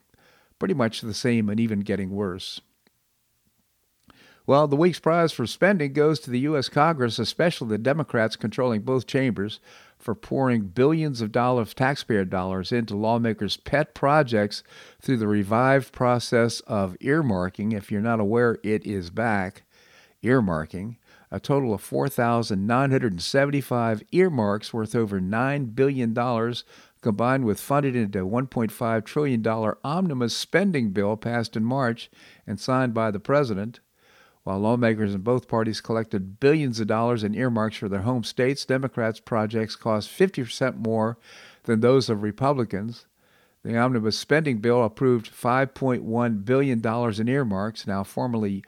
[0.59, 2.61] pretty much the same and even getting worse.
[4.48, 6.70] Well, the week's prize for spending goes to the U.S.
[6.70, 9.61] Congress, especially the Democrats controlling both chambers,
[9.98, 14.62] for pouring billions of dollars, taxpayer dollars, into lawmakers' pet projects
[15.03, 17.74] through the revived process of earmarking.
[17.74, 19.64] If you're not aware, it is back.
[20.24, 20.96] Earmarking.
[21.30, 26.14] A total of 4,975 earmarks worth over $9 billion
[27.02, 29.46] combined with funded into a $1.5 trillion
[29.84, 32.10] omnibus spending bill passed in March
[32.46, 33.80] and signed by the president.
[34.44, 38.64] While lawmakers in both parties collected billions of dollars in earmarks for their home states,
[38.64, 41.18] Democrats' projects cost 50% more
[41.64, 43.04] than those of Republicans.
[43.62, 46.80] The omnibus spending bill approved $5.1 billion
[47.20, 48.64] in earmarks, now formally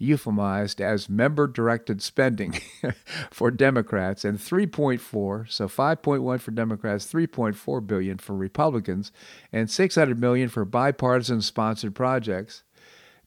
[0.00, 2.58] euphemized as member directed spending
[3.30, 9.12] for Democrats and 3.4 so 5.1 for Democrats 3.4 billion for Republicans
[9.52, 12.62] and 600 million for bipartisan sponsored projects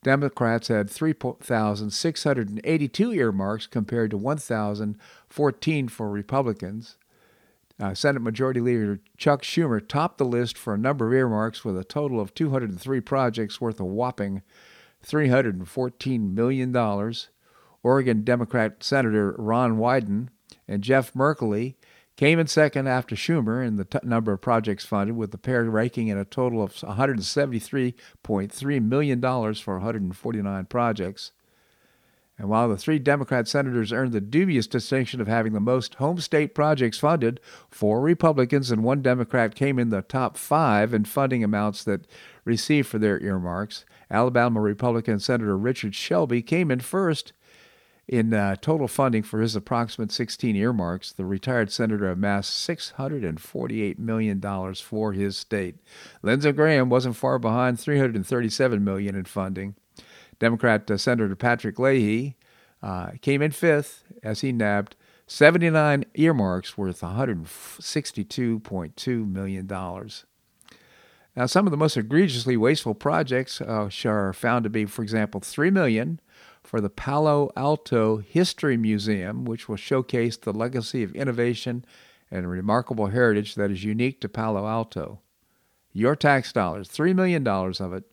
[0.04, 6.98] Democrats had 3,682 earmarks compared to 1,014 for Republicans.
[7.80, 11.78] Uh, Senate Majority Leader Chuck Schumer topped the list for a number of earmarks with
[11.78, 14.44] a total of 203 projects worth a whopping
[15.06, 17.14] $314 million.
[17.84, 20.30] Oregon Democrat Senator Ron Wyden
[20.68, 21.76] and Jeff Merkley
[22.16, 25.64] came in second after Schumer in the t- number of projects funded, with the pair
[25.64, 29.22] ranking in a total of $173.3 million
[29.56, 31.32] for 149 projects.
[32.38, 36.20] And while the three Democrat senators earned the dubious distinction of having the most home
[36.20, 37.40] state projects funded,
[37.70, 42.08] four Republicans and one Democrat came in the top five in funding amounts that
[42.44, 43.86] received for their earmarks.
[44.14, 47.34] Alabama Republican Senator Richard Shelby came in first
[48.08, 54.40] in uh, total funding for his approximate 16 earmarks, the retired senator amassed $648 million
[54.76, 55.78] for his state.
[56.22, 59.76] Lindsey Graham wasn't far behind, 337 million in funding.
[60.38, 62.36] Democrat uh, Senator Patrick Leahy
[62.82, 69.66] uh, came in fifth as he nabbed 79 earmarks worth $162.2 million.
[71.36, 75.42] Now, some of the most egregiously wasteful projects uh, are found to be, for example,
[75.42, 76.20] 3 million
[76.62, 81.86] for the Palo Alto History Museum, which will showcase the legacy of innovation
[82.30, 85.22] and remarkable heritage that is unique to Palo Alto.
[85.92, 88.04] Your tax dollars, $3 million of it,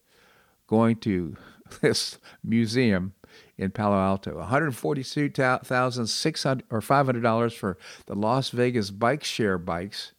[0.67, 1.37] going to
[1.81, 3.15] this museum
[3.57, 4.33] in Palo Alto.
[4.43, 10.13] $142,600 or $500 for the Las Vegas Bike Share bikes.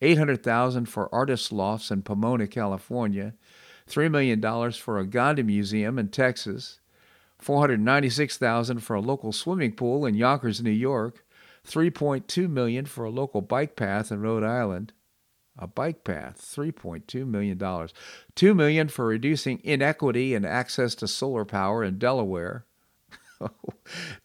[0.00, 3.34] 800,000 for artist lofts in Pomona, California.
[3.88, 6.80] $3 million for a Gandhi Museum in Texas.
[7.38, 11.24] 496,000 for a local swimming pool in Yonkers, New York,
[11.66, 14.92] 3.2 million for a local bike path in Rhode Island.
[15.58, 17.88] A bike path, $3.2 million.
[18.34, 22.64] 2 million for reducing inequity and access to solar power in Delaware.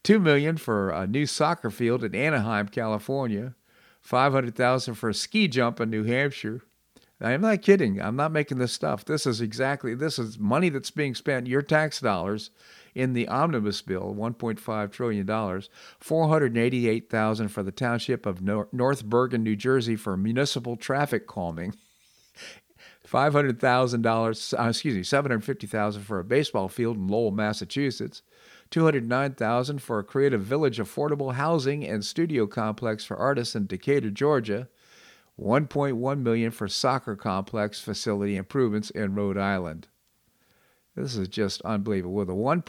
[0.04, 3.56] 2 million for a new soccer field in Anaheim, California.
[4.04, 6.62] 500,000 for a ski jump in New Hampshire.
[7.22, 8.02] I'm not kidding.
[8.02, 9.06] I'm not making this stuff.
[9.06, 12.52] This is exactly this is money that's being spent your tax dollars
[12.94, 15.26] in the omnibus bill, $1.5 trillion,
[16.00, 21.74] 488,000 for the township of North Bergen, New Jersey for municipal traffic calming.
[23.08, 28.22] $500,000, uh, excuse me, 750,000 for a baseball field in Lowell, Massachusetts.
[28.74, 34.68] 209,000 for a creative village affordable housing and studio complex for artists in Decatur, Georgia.
[35.40, 39.90] 1.1 million for soccer complex facility improvements in Rhode Island.
[40.96, 42.16] This is just unbelievable.
[42.16, 42.64] With a 1.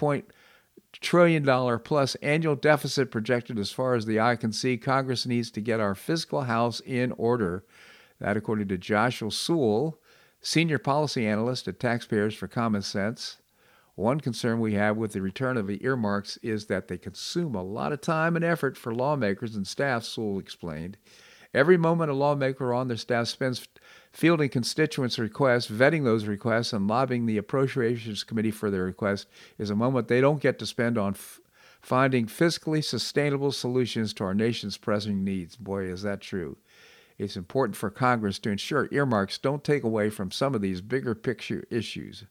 [0.93, 5.51] trillion dollar plus annual deficit projected as far as the eye can see, Congress needs
[5.53, 7.65] to get our fiscal house in order.
[8.21, 9.99] That, according to Joshua Sewell,
[10.43, 13.39] senior policy analyst at Taxpayers for Common Sense.
[13.97, 17.63] One concern we have with the return of the earmarks is that they consume a
[17.63, 20.97] lot of time and effort for lawmakers and staff, Sewell explained.
[21.55, 23.69] Every moment a lawmaker on their staff spends
[24.11, 29.29] fielding constituents' requests, vetting those requests, and lobbying the Appropriations Committee for their request
[29.59, 31.41] is a moment they don't get to spend on f-
[31.81, 35.55] finding fiscally sustainable solutions to our nation's pressing needs.
[35.55, 36.57] Boy, is that true.
[37.17, 41.15] It's important for Congress to ensure earmarks don't take away from some of these bigger
[41.15, 42.25] picture issues.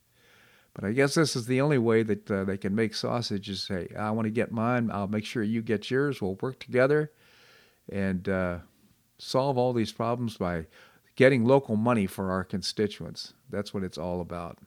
[0.74, 3.61] But I guess this is the only way that uh, they can make sausage is
[3.61, 7.11] say, I want to get mine, I'll make sure you get yours, we'll work together
[7.91, 8.57] and uh,
[9.19, 10.65] solve all these problems by
[11.15, 13.34] getting local money for our constituents.
[13.49, 14.57] That's what it's all about.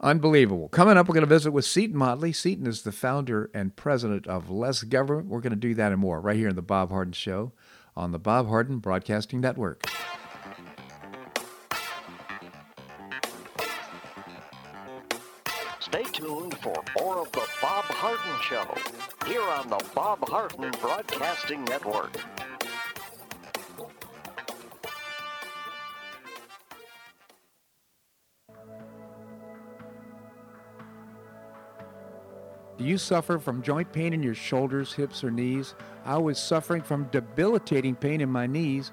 [0.00, 0.68] Unbelievable.
[0.68, 2.32] Coming up, we're going to visit with Seton Motley.
[2.32, 5.28] Seton is the founder and president of Less Government.
[5.28, 7.52] We're going to do that and more right here in the Bob Harden Show
[7.96, 9.86] on the Bob Harden Broadcasting Network.
[19.78, 22.12] The Bob Harden Broadcasting Network.
[32.76, 35.74] Do you suffer from joint pain in your shoulders, hips, or knees?
[36.04, 38.92] I was suffering from debilitating pain in my knees.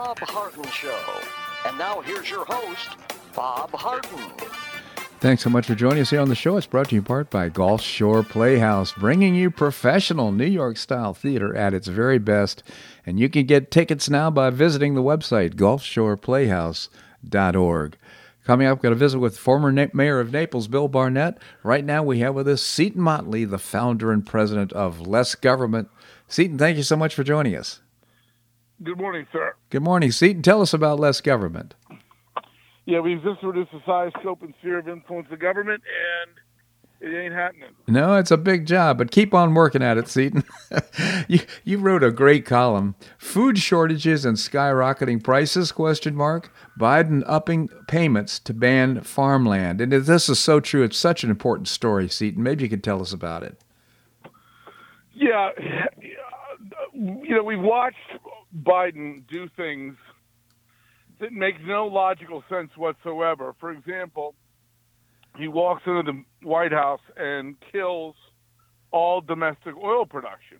[0.00, 1.20] Bob Harden Show.
[1.66, 2.88] And now here's your host,
[3.36, 4.32] Bob Harden.
[5.20, 6.56] Thanks so much for joining us here on the show.
[6.56, 10.78] It's brought to you in part by Gulf Shore Playhouse, bringing you professional New York
[10.78, 12.62] style theater at its very best.
[13.04, 17.98] And you can get tickets now by visiting the website, gulfshoreplayhouse.org.
[18.46, 21.36] Coming up, got to visit with former Na- mayor of Naples, Bill Barnett.
[21.62, 25.90] Right now, we have with us Seton Motley, the founder and president of Less Government.
[26.26, 27.82] Seton, thank you so much for joining us.
[28.82, 29.54] Good morning, sir.
[29.68, 30.42] Good morning, Seton.
[30.42, 31.74] Tell us about Less Government.
[32.86, 35.82] Yeah, we've just reduced the size, scope, and sphere of influence of government,
[37.00, 37.68] and it ain't happening.
[37.86, 40.44] No, it's a big job, but keep on working at it, Seton.
[41.28, 42.94] you you wrote a great column.
[43.18, 46.52] Food shortages and skyrocketing prices question mark.
[46.78, 49.82] Biden upping payments to ban farmland.
[49.82, 50.82] And this is so true.
[50.82, 52.42] It's such an important story, Seton.
[52.42, 53.60] Maybe you could tell us about it.
[55.14, 55.50] Yeah,
[57.00, 57.96] you know, we've watched
[58.54, 59.96] Biden do things
[61.18, 63.54] that make no logical sense whatsoever.
[63.58, 64.34] For example,
[65.38, 68.16] he walks into the White House and kills
[68.90, 70.58] all domestic oil production.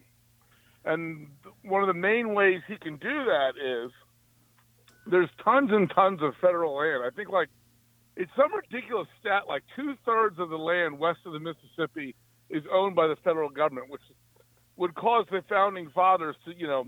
[0.85, 1.29] And
[1.63, 3.91] one of the main ways he can do that is
[5.11, 7.03] there's tons and tons of federal land.
[7.05, 7.49] I think like
[8.17, 12.15] it's some ridiculous stat like two thirds of the land west of the Mississippi
[12.49, 14.01] is owned by the federal government, which
[14.81, 16.87] would cause the founding fathers to you know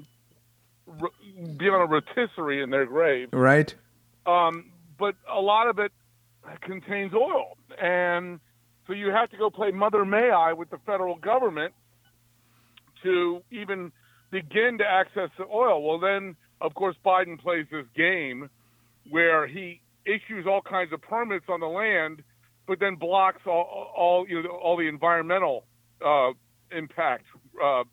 [1.59, 3.28] be on a rotisserie in their grave.
[3.32, 3.72] Right.
[4.26, 5.93] Um, but a lot of it
[6.62, 8.40] contains oil, and
[8.86, 11.74] so you have to go play Mother May I with the federal government
[13.03, 13.93] to even
[14.30, 15.82] begin to access the oil.
[15.82, 18.49] Well, then, of course, Biden plays this game
[19.11, 22.22] where he issues all kinds of permits on the land,
[22.66, 25.64] but then blocks all, all you know, all the environmental
[26.05, 26.30] uh,
[26.77, 27.25] impact.
[27.62, 27.85] Uh,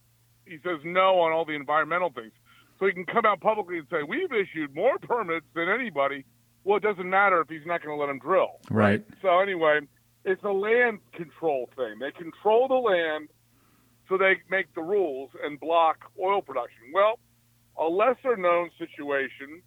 [0.45, 2.31] he says no on all the environmental things.
[2.79, 6.25] So he can come out publicly and say, "We've issued more permits than anybody."
[6.63, 8.59] Well, it doesn't matter if he's not going to let them drill.
[8.69, 9.03] Right.
[9.21, 9.81] So anyway,
[10.25, 11.99] it's a land control thing.
[11.99, 13.29] They control the land
[14.09, 16.91] so they make the rules and block oil production.
[16.93, 17.19] Well,
[17.77, 19.61] a lesser known situation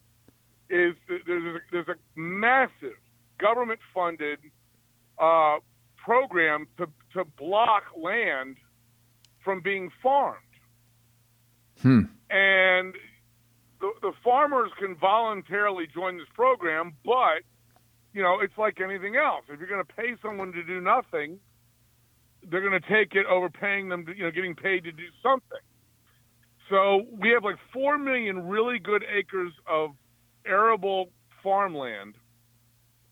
[0.68, 2.98] is there's a, there's a massive
[3.38, 4.38] government funded
[5.18, 5.58] uh,
[5.96, 8.56] program to, to block land
[9.44, 10.38] from being farmed.
[11.80, 12.00] Hmm.
[12.30, 12.94] And
[13.80, 17.42] the, the farmers can voluntarily join this program, but
[18.12, 19.44] you know, it's like anything else.
[19.48, 21.38] If you're going to pay someone to do nothing,
[22.48, 25.04] they're going to take it over paying them, to, you know, getting paid to do
[25.22, 25.58] something.
[26.68, 29.90] So we have like four million really good acres of
[30.46, 31.10] arable
[31.42, 32.14] farmland.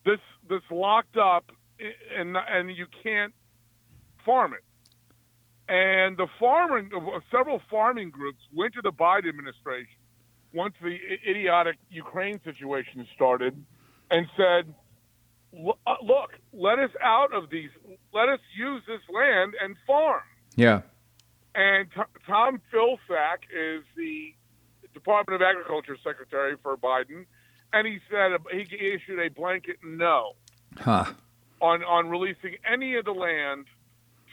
[0.05, 1.51] This this locked up,
[2.17, 3.35] and and you can't
[4.25, 4.65] farm it.
[5.71, 6.91] And the farming,
[7.31, 9.95] several farming groups went to the Biden administration
[10.53, 10.97] once the
[11.29, 13.55] idiotic Ukraine situation started,
[14.11, 14.75] and said,
[15.87, 17.71] uh, look, let us out of these.
[18.13, 20.23] Let us use this land and farm.
[20.57, 20.83] Yeah.
[21.55, 21.89] And
[22.27, 24.35] Tom Vilsack is the
[24.93, 27.27] Department of Agriculture Secretary for Biden,
[27.73, 30.33] and he said he issued a blanket no
[30.79, 31.13] huh.
[31.61, 33.67] on on releasing any of the land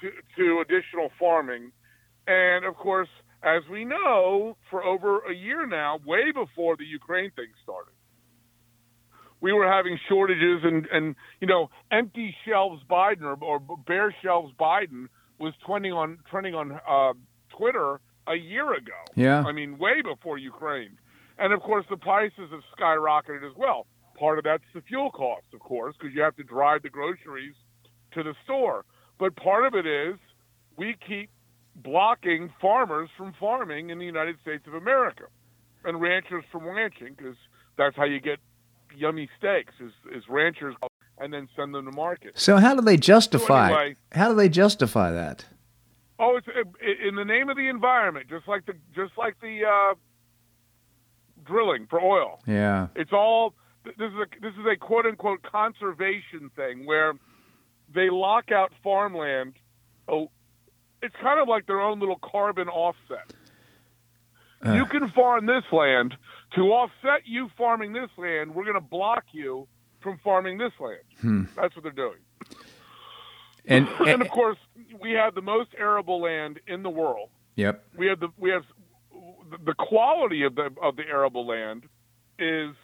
[0.01, 1.71] to, to additional farming.
[2.27, 3.09] And of course,
[3.43, 7.93] as we know, for over a year now, way before the Ukraine thing started,
[9.41, 14.53] we were having shortages and, and you know empty shelves Biden or, or bare shelves
[14.59, 15.07] Biden
[15.39, 17.13] was trending on trending on uh,
[17.55, 18.99] Twitter a year ago.
[19.15, 20.97] Yeah, I mean way before Ukraine,
[21.37, 23.85] and of course the prices have skyrocketed as well.
[24.17, 27.53] Part of that's the fuel cost, of course, because you have to drive the groceries
[28.13, 28.83] to the store.
[29.19, 30.15] But part of it is
[30.77, 31.29] we keep
[31.75, 35.25] blocking farmers from farming in the United States of America
[35.83, 37.35] and ranchers from ranching because
[37.77, 38.39] that's how you get
[38.95, 40.75] yummy steaks is, is ranchers
[41.19, 42.31] and then send them to market.
[42.35, 43.69] So how do they justify?
[43.69, 45.45] So anyway, how do they justify that?
[46.19, 46.47] Oh, it's
[47.07, 49.95] in the name of the environment, just like the just like the uh,
[51.45, 52.39] drilling for oil.
[52.47, 53.53] Yeah, it's all
[53.85, 57.13] this is a this is a quote unquote conservation thing where
[57.97, 59.53] they lock out farmland.
[60.07, 60.29] Oh,
[61.01, 63.33] it's kind of like their own little carbon offset.
[64.65, 64.73] Uh.
[64.73, 66.15] You can farm this land,
[66.55, 69.67] to offset you farming this land, we're going to block you
[70.01, 71.01] from farming this land.
[71.21, 71.43] Hmm.
[71.55, 72.19] That's what they're doing.
[73.65, 74.57] And, and, and of course,
[74.99, 77.29] we have the most arable land in the world.
[77.55, 77.83] Yep.
[77.97, 78.63] We have the we have
[79.65, 81.85] the quality of the of the arable land
[82.37, 82.75] is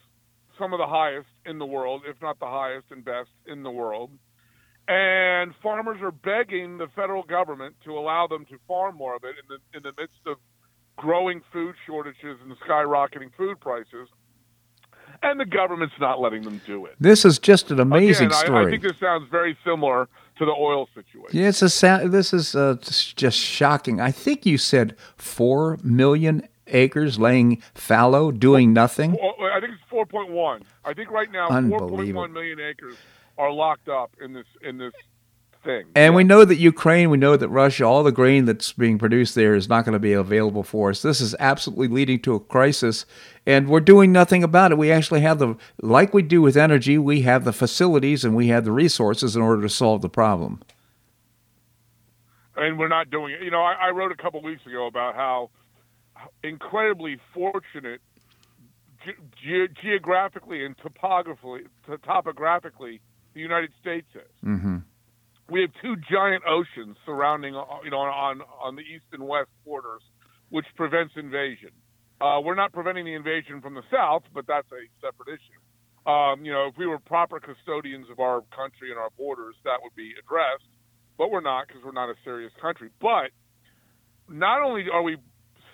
[0.58, 3.70] some of the highest in the world, if not the highest and best in the
[3.70, 4.10] world.
[4.88, 9.36] And farmers are begging the federal government to allow them to farm more of it
[9.42, 10.38] in the in the midst of
[10.98, 14.10] growing food shortages and skyrocketing food prices,
[15.22, 16.96] and the government's not letting them do it.
[17.00, 18.66] This is just an amazing Again, story.
[18.66, 21.30] I, I, think this sounds very similar to the oil situation.
[21.32, 24.02] Yeah, it's a this is uh, just shocking.
[24.02, 29.14] I think you said four million acres laying fallow, doing nothing.
[29.14, 30.64] I think it's four point one.
[30.84, 32.98] I think right now four point one million acres
[33.38, 34.94] are locked up in this in this
[35.64, 35.86] thing.
[35.96, 36.16] And yeah.
[36.16, 39.56] we know that Ukraine, we know that Russia, all the grain that's being produced there
[39.56, 41.02] is not going to be available for us.
[41.02, 43.06] This is absolutely leading to a crisis,
[43.46, 44.78] and we're doing nothing about it.
[44.78, 48.48] We actually have the, like we do with energy, we have the facilities and we
[48.48, 50.62] have the resources in order to solve the problem.
[52.56, 53.42] And we're not doing it.
[53.42, 55.50] You know, I, I wrote a couple weeks ago about how
[56.44, 58.00] incredibly fortunate
[59.06, 61.64] ge- geographically and topographically,
[62.04, 63.02] topographically
[63.34, 64.48] the United States is.
[64.48, 64.78] Mm-hmm
[65.50, 69.50] we have two giant oceans surrounding, uh, you know, on on the east and west
[69.66, 70.02] borders,
[70.50, 71.72] which prevents invasion.
[72.22, 76.10] Uh, we're not preventing the invasion from the south, but that's a separate issue.
[76.10, 79.80] Um, you know, if we were proper custodians of our country and our borders, that
[79.82, 80.68] would be addressed.
[81.18, 82.90] But we're not because we're not a serious country.
[83.00, 83.32] But
[84.30, 85.18] not only are we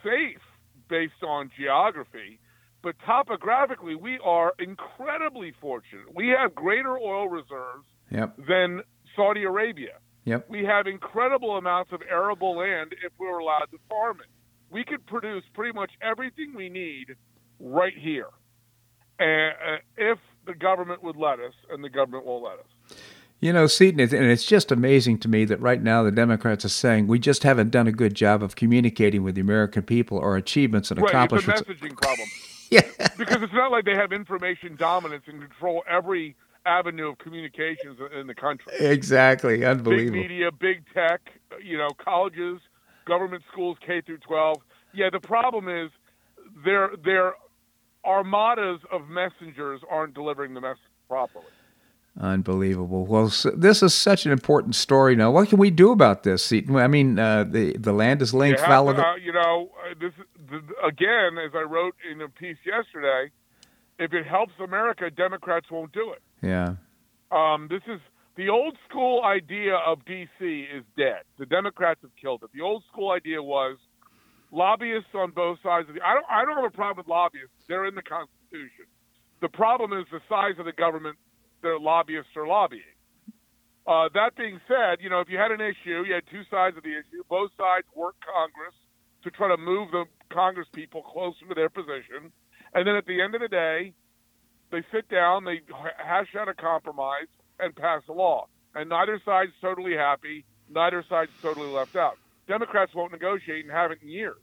[0.04, 0.42] safe
[0.90, 2.40] based on geography,
[2.82, 6.14] but topographically, we are incredibly fortunate.
[6.16, 8.38] We have greater oil reserves Yep.
[8.48, 8.82] than
[9.16, 9.98] Saudi Arabia.
[10.26, 10.50] Yep.
[10.50, 14.28] We have incredible amounts of arable land if we were allowed to farm it.
[14.72, 17.16] We could produce pretty much everything we need
[17.60, 18.28] right here,
[19.20, 22.98] and uh, if the government would let us, and the government won't let us.
[23.42, 26.70] You know, Seton, and it's just amazing to me that right now the Democrats are
[26.70, 30.36] saying we just haven't done a good job of communicating with the American people our
[30.36, 31.62] achievements and Right, accomplishments.
[31.62, 32.28] it's a messaging problem.
[32.72, 32.82] Yeah.
[33.18, 38.28] because it's not like they have information dominance and control every avenue of communications in
[38.28, 38.74] the country.
[38.80, 39.66] Exactly.
[39.66, 40.12] unbelievable.
[40.22, 41.22] Big media, big tech,
[41.64, 42.60] you know, colleges,
[43.06, 44.58] government schools, K through 12.
[44.94, 45.90] Yeah, the problem is
[46.64, 47.34] their their
[48.06, 51.46] armadas of messengers aren't delivering the message properly.
[52.20, 53.06] Unbelievable.
[53.06, 55.16] Well, this is such an important story.
[55.16, 56.76] Now, what can we do about this, Seton?
[56.76, 58.60] I mean, uh, the the land is linked.
[58.60, 60.12] You have to, uh, you know, uh, this
[60.84, 63.32] again, as I wrote in a piece yesterday,
[63.98, 66.22] if it helps America, Democrats won't do it.
[66.42, 66.76] yeah.
[67.32, 68.00] Um, this is
[68.38, 70.66] the old school idea of D.C.
[70.76, 71.22] is dead.
[71.38, 72.50] The Democrats have killed it.
[72.56, 73.78] The old school idea was
[74.52, 76.02] lobbyists on both sides of the.
[76.02, 76.26] I don't.
[76.30, 77.54] I don't have a problem with lobbyists.
[77.68, 78.90] They're in the Constitution.
[79.42, 81.18] The problem is the size of the government
[81.62, 82.96] their lobbyists are lobbying.
[83.86, 86.78] Uh, that being said, you know, if you had an issue, you had two sides
[86.78, 87.24] of the issue.
[87.30, 88.76] Both sides work Congress
[89.24, 92.32] to try to move the Congress people closer to their position,
[92.74, 93.94] and then at the end of the day,
[94.72, 95.62] they sit down, they
[95.98, 97.28] hash out a compromise,
[97.60, 98.48] and pass a law.
[98.76, 100.46] And neither side's totally happy.
[100.70, 102.18] Neither side's totally left out.
[102.48, 104.38] Democrats won't negotiate and haven't in years.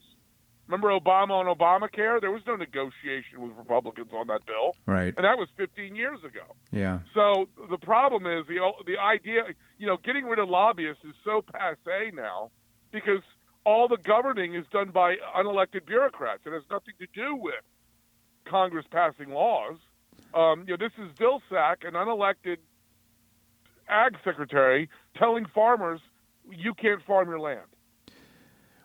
[0.66, 2.20] Remember Obama on Obamacare?
[2.20, 5.14] There was no negotiation with Republicans on that bill, Right.
[5.16, 6.56] and that was 15 years ago.
[6.72, 6.98] Yeah.
[7.14, 9.42] So the problem is the the idea,
[9.78, 12.50] you know, getting rid of lobbyists is so passe now
[12.90, 13.22] because
[13.66, 16.42] all the governing is done by unelected bureaucrats.
[16.46, 17.54] It has nothing to do with
[18.48, 19.76] Congress passing laws.
[20.32, 22.58] Um, you know, this is Vilsack, an unelected
[23.88, 26.00] ag secretary, telling farmers
[26.50, 27.60] you can't farm your land.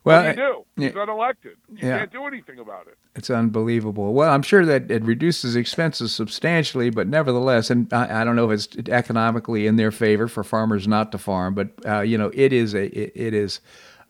[0.03, 0.83] Well, what do you do?
[0.83, 1.57] He's unelected.
[1.69, 1.99] You Yeah.
[1.99, 2.97] can't do anything about it.
[3.15, 4.15] It's unbelievable.
[4.15, 8.49] Well, I'm sure that it reduces expenses substantially, but nevertheless, and I, I don't know
[8.49, 12.31] if it's economically in their favor for farmers not to farm, but uh, you know,
[12.33, 13.59] it is a it, it is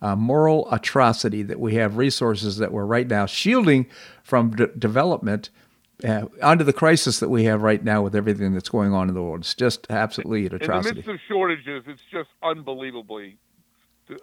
[0.01, 3.87] a moral atrocity that we have resources that we're right now shielding
[4.23, 5.49] from de- development.
[6.03, 9.13] Uh, under the crisis that we have right now with everything that's going on in
[9.13, 10.89] the world, it's just absolutely an atrocity.
[10.89, 13.37] In the midst of shortages, it's just unbelievably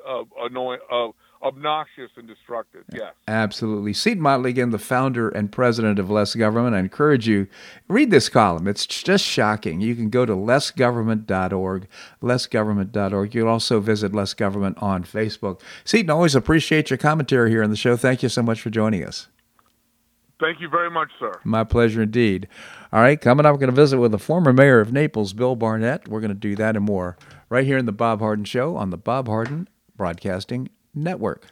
[0.07, 1.09] uh, annoying, uh,
[1.43, 2.85] obnoxious, and destructive.
[2.93, 3.15] Yes.
[3.27, 3.93] Absolutely.
[3.93, 6.75] Seton Motley, again, the founder and president of Less Government.
[6.75, 7.47] I encourage you,
[7.89, 8.67] read this column.
[8.67, 9.81] It's just shocking.
[9.81, 11.89] You can go to lessgovernment.org,
[12.23, 13.35] lessgovernment.org.
[13.35, 15.61] You'll also visit Less Government on Facebook.
[15.85, 17.97] Seton, always appreciate your commentary here on the show.
[17.97, 19.29] Thank you so much for joining us.
[20.41, 21.33] Thank you very much, sir.
[21.43, 22.47] My pleasure indeed.
[22.93, 25.57] All right, coming up, we're going to visit with the former mayor of Naples, Bill
[25.57, 26.07] Barnett.
[26.07, 27.17] We're going to do that and more
[27.49, 30.69] right here in the Bob Harden Show on the Bob Harden Broadcasting
[30.99, 31.47] Network.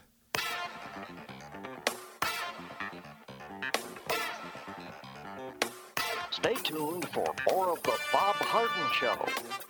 [6.31, 9.25] Stay tuned for more of the Bob Harden Show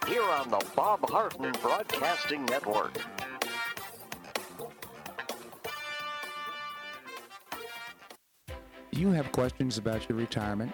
[0.08, 2.98] here on the Bob Harden Broadcasting Network.
[8.92, 10.74] You have questions about your retirement?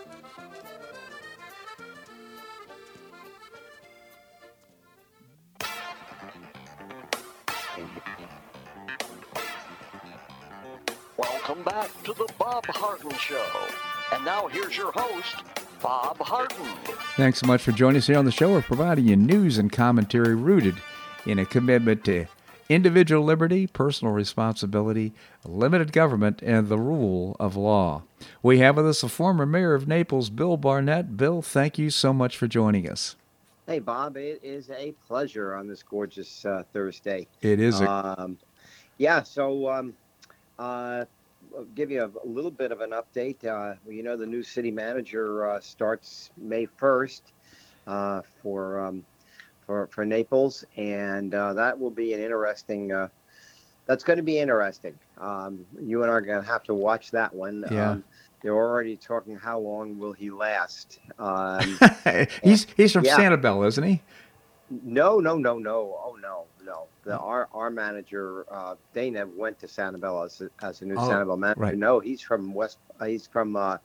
[12.51, 13.47] Bob Harden Show.
[14.11, 15.37] And now here's your host,
[15.81, 16.57] Bob Harden.
[17.15, 18.51] Thanks so much for joining us here on the show.
[18.51, 20.75] We're providing you news and commentary rooted
[21.25, 22.25] in a commitment to
[22.67, 25.13] individual liberty, personal responsibility,
[25.45, 28.03] limited government, and the rule of law.
[28.43, 31.15] We have with us the former mayor of Naples, Bill Barnett.
[31.15, 33.15] Bill, thank you so much for joining us.
[33.65, 37.27] Hey, Bob, it is a pleasure on this gorgeous uh, Thursday.
[37.41, 37.79] It is.
[37.79, 38.37] A- Um,
[38.97, 39.93] yeah, so um,
[40.59, 41.07] uh, I'll
[41.75, 43.45] give you a, little bit of an update.
[43.45, 47.21] Uh, you know, the new city manager uh, starts May 1st
[47.87, 49.05] uh, for, um,
[49.65, 52.91] for for Naples, and uh, that will be an interesting.
[52.91, 53.07] Uh,
[53.85, 54.97] that's going to be interesting.
[55.17, 57.65] Um, you and I are going to have to watch that one.
[57.71, 57.91] Yeah.
[57.91, 58.03] Um,
[58.41, 59.35] they're already talking.
[59.35, 60.99] How long will he last?
[61.19, 61.79] Um,
[62.43, 63.17] he's he's from Yeah.
[63.17, 64.01] Sanibel, isn't he?
[64.83, 65.99] No, no, no, no.
[66.03, 66.87] Oh no, no.
[67.03, 71.09] The our our manager uh, Dana went to Sanibel as a, as a new Oh,
[71.09, 71.59] Sanibel manager.
[71.59, 71.77] right.
[71.77, 72.77] No, he's from West.
[72.99, 73.77] Uh, he's from uh,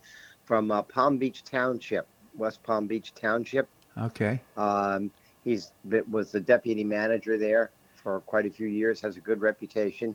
[0.45, 2.07] from uh, Palm Beach Township,
[2.37, 3.69] West Palm Beach Township.
[3.99, 4.41] Okay.
[4.57, 5.11] Um,
[5.45, 5.73] he's
[6.11, 9.01] was the deputy manager there for quite a few years.
[9.01, 10.15] Has a good reputation,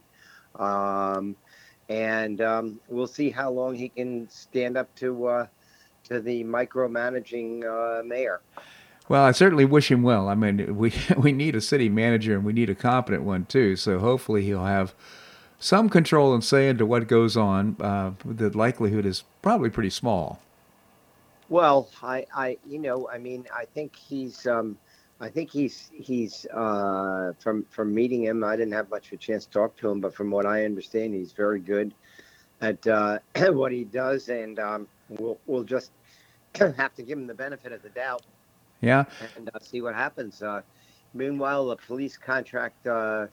[0.55, 1.36] um,
[1.89, 5.47] and um, we'll see how long he can stand up to uh,
[6.05, 8.41] to the micromanaging uh, mayor.
[9.12, 10.30] Well, I certainly wish him well.
[10.30, 13.76] I mean, we we need a city manager and we need a competent one too.
[13.76, 14.95] So hopefully he'll have
[15.59, 17.76] some control and say into what goes on.
[17.78, 20.39] Uh, the likelihood is probably pretty small.
[21.49, 24.78] Well, I, I, you know, I mean, I think he's, um,
[25.20, 28.45] I think he's, he's, uh, from from meeting him.
[28.45, 30.64] I didn't have much of a chance to talk to him, but from what I
[30.64, 31.93] understand, he's very good
[32.62, 33.20] at uh,
[33.51, 35.91] what he does, and um, we'll we'll just
[36.55, 38.22] have to give him the benefit of the doubt
[38.82, 39.05] Yeah.
[39.19, 40.41] and uh, see what happens.
[40.41, 40.61] Uh,
[41.13, 43.27] meanwhile, the police contract uh,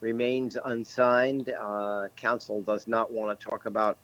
[0.00, 1.50] remains unsigned.
[1.50, 3.98] Uh, council does not want to talk about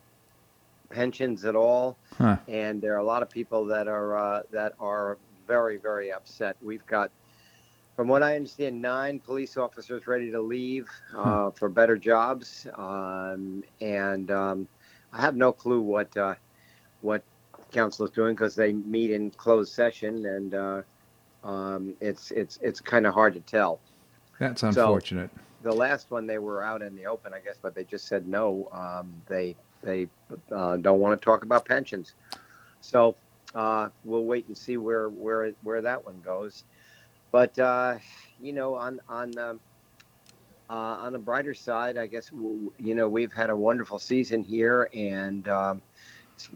[0.91, 2.37] pensions at all, Huh.
[2.49, 6.57] and there are a lot of people that are uh, that are very very upset.
[6.63, 7.11] We've got,
[7.97, 13.63] from what I understand, nine police officers ready to leave uh, for better jobs, um,
[13.81, 14.69] and um,
[15.13, 16.35] I have no clue what uh,
[17.01, 17.23] what
[17.73, 20.55] council is doing because they meet in closed session and.
[20.55, 20.83] Uh,
[21.45, 23.81] um, it's it's it's kind of hard to tell.
[24.39, 25.31] That's unfortunate.
[25.63, 28.29] The last one they were out in the open, I guess, but they just said
[28.29, 28.69] no.
[28.73, 30.09] Um, they they
[30.53, 32.15] uh, don't want to talk about pensions,
[32.81, 33.17] so
[33.55, 36.65] uh, we'll wait and see where where where that one goes.
[37.31, 37.99] But uh,
[38.41, 39.61] you know, on on um,
[40.71, 44.91] uh, on the brighter side, I guess you know we've had a wonderful season here,
[44.93, 45.83] and um,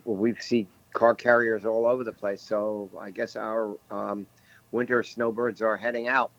[0.04, 2.43] we've seen car carriers all over the place.
[2.43, 4.26] So I guess our um,
[4.70, 6.30] winter snowbirds are heading out.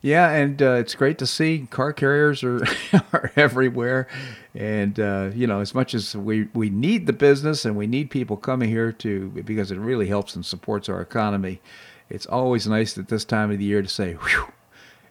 [0.00, 2.64] Yeah, and uh, it's great to see car carriers are,
[3.12, 4.06] are everywhere,
[4.54, 8.08] and uh, you know, as much as we we need the business and we need
[8.08, 11.60] people coming here to because it really helps and supports our economy.
[12.08, 14.52] It's always nice at this time of the year to say, "Whew,"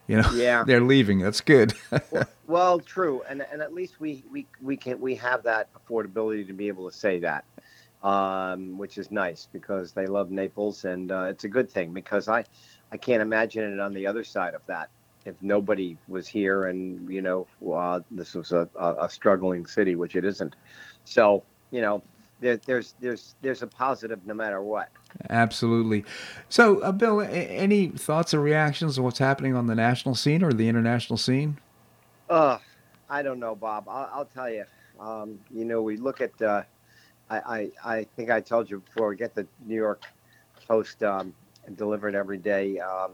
[0.06, 0.64] you know, Yeah.
[0.66, 1.18] they're leaving.
[1.18, 1.74] That's good.
[2.46, 6.54] Well, true, and and at least we we we can we have that affordability to
[6.54, 7.44] be able to say that,
[8.02, 12.28] um, which is nice because they love Naples, and uh, it's a good thing because
[12.28, 12.44] I
[12.92, 14.90] I can't imagine it on the other side of that
[15.24, 20.16] if nobody was here and you know uh, this was a, a, struggling city, which
[20.16, 20.56] it isn't.
[21.04, 22.02] So you know
[22.40, 24.88] there, there's there's there's a positive no matter what.
[25.30, 26.04] Absolutely.
[26.48, 30.42] So, uh, Bill, a- any thoughts or reactions on what's happening on the national scene
[30.44, 31.58] or the international scene?
[32.28, 32.58] Uh,
[33.08, 33.88] I don't know, Bob.
[33.88, 34.64] I'll, I'll tell you.
[35.00, 36.40] Um, you know, we look at.
[37.30, 39.08] I, I I think I told you before.
[39.08, 40.02] We get the New York
[40.66, 41.34] Post um,
[41.76, 43.12] delivered every day, um,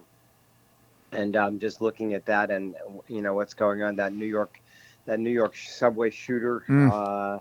[1.12, 2.74] and I'm just looking at that, and
[3.08, 3.96] you know what's going on.
[3.96, 4.60] That New York,
[5.06, 6.64] that New York subway shooter.
[6.68, 6.90] Mm.
[6.92, 7.38] Uh,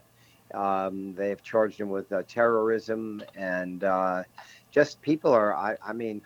[0.57, 4.24] um, they have charged him with uh, terrorism, and uh,
[4.71, 5.55] just people are.
[5.55, 6.21] I, I mean,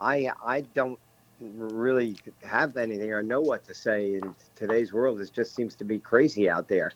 [0.00, 0.98] I I don't
[1.40, 5.20] really have anything or know what to say in today's world.
[5.20, 6.92] It just seems to be crazy out there,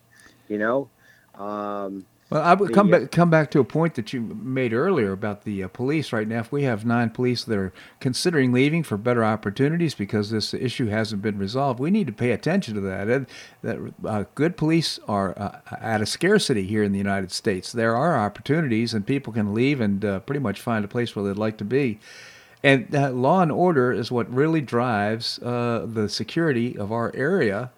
[0.48, 0.88] you know.
[1.34, 4.72] Um, Well, I would The, come back come back to a point that you made
[4.72, 6.12] earlier about the uh, police.
[6.12, 10.30] Right now, if we have nine police that are considering leaving for better opportunities because
[10.30, 13.08] this issue hasn't been resolved, we need to pay attention to that.
[13.08, 13.26] And
[13.62, 17.70] that uh, good police are uh, at a scarcity here in the United States.
[17.70, 21.24] There are opportunities, and people can leave and uh, pretty much find a place where
[21.24, 22.00] they'd like to be.
[22.64, 27.70] And uh, law and order is what really drives uh, the security of our area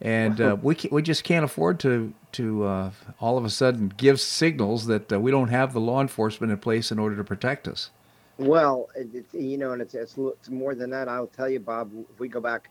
[0.00, 4.20] and uh, we we just can't afford to to uh, all of a sudden give
[4.20, 7.66] signals that uh, we don't have the law enforcement in place in order to protect
[7.66, 7.90] us.
[8.38, 11.08] Well, it, it, you know, and it's, it's it's more than that.
[11.08, 11.90] I'll tell you, Bob.
[12.12, 12.68] If we go back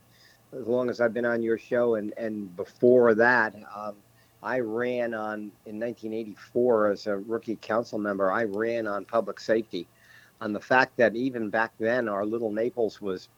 [0.53, 3.95] as long as I've been on your show, and and before that, um,
[4.43, 8.31] I ran on in 1984 as a rookie council member.
[8.31, 9.87] I ran on public safety,
[10.39, 13.29] on the fact that even back then, our little Naples was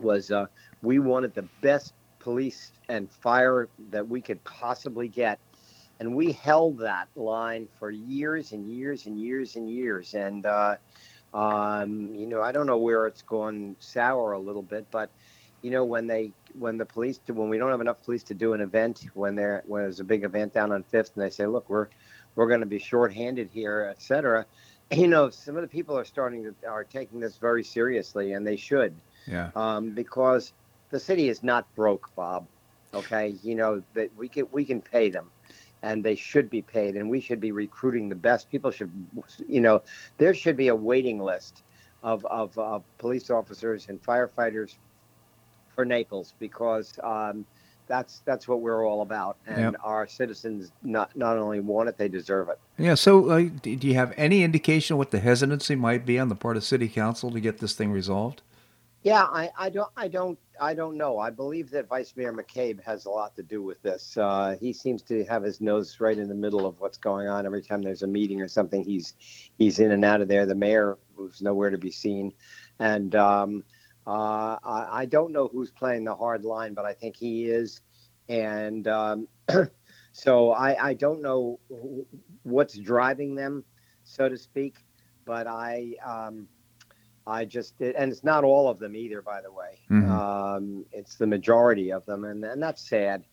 [0.00, 0.46] was uh,
[0.82, 1.92] we wanted the best
[2.22, 5.38] police and fire that we could possibly get.
[6.00, 10.14] And we held that line for years and years and years and years.
[10.14, 10.76] And, uh,
[11.34, 15.10] um, you know, I don't know where it's gone sour a little bit, but,
[15.62, 18.34] you know, when they, when the police, do, when we don't have enough police to
[18.34, 21.30] do an event, when there, when there's a big event down on Fifth and they
[21.30, 21.88] say, look, we're,
[22.34, 24.46] we're going to be shorthanded here, et cetera.
[24.90, 28.46] You know, some of the people are starting to, are taking this very seriously and
[28.46, 28.94] they should
[29.26, 29.48] Yeah.
[29.56, 30.52] um, because
[30.92, 32.46] the city is not broke, Bob.
[32.94, 35.30] Okay, you know that we can we can pay them,
[35.82, 38.70] and they should be paid, and we should be recruiting the best people.
[38.70, 38.92] Should
[39.48, 39.82] you know
[40.18, 41.64] there should be a waiting list
[42.02, 44.76] of of, of police officers and firefighters
[45.74, 47.46] for Naples because um,
[47.86, 49.80] that's that's what we're all about, and Yep.
[49.82, 52.58] our citizens not not only want it, they deserve it.
[52.76, 52.94] Yeah.
[52.94, 56.58] So, uh, do you have any indication what the hesitancy might be on the part
[56.58, 58.42] of City Council to get this thing resolved?
[59.02, 61.18] Yeah, I, I don't I don't I don't know.
[61.18, 64.16] I believe that Vice Mayor McCabe has a lot to do with this.
[64.16, 67.44] Uh, he seems to have his nose right in the middle of what's going on.
[67.44, 69.14] Every time there's a meeting or something, he's
[69.58, 70.46] he's in and out of there.
[70.46, 72.32] The mayor was nowhere to be seen,
[72.78, 73.64] and um,
[74.06, 77.80] uh, I, I don't know who's playing the hard line, but I think he is.
[78.28, 79.26] And um,
[80.12, 81.58] so I, I don't know
[82.44, 83.64] what's driving them,
[84.04, 84.76] so to speak.
[85.24, 86.46] But I um,
[87.26, 89.78] I just and it's not all of them either, by the way.
[89.90, 90.08] Mhm.
[90.10, 93.24] Um, it's the majority of them, and and that's sad.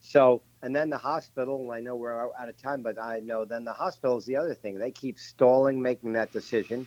[0.00, 1.70] So and then the hospital.
[1.72, 4.54] I know we're out of time, but I know then the hospital is the other
[4.54, 4.78] thing.
[4.78, 6.86] They keep stalling making that decision.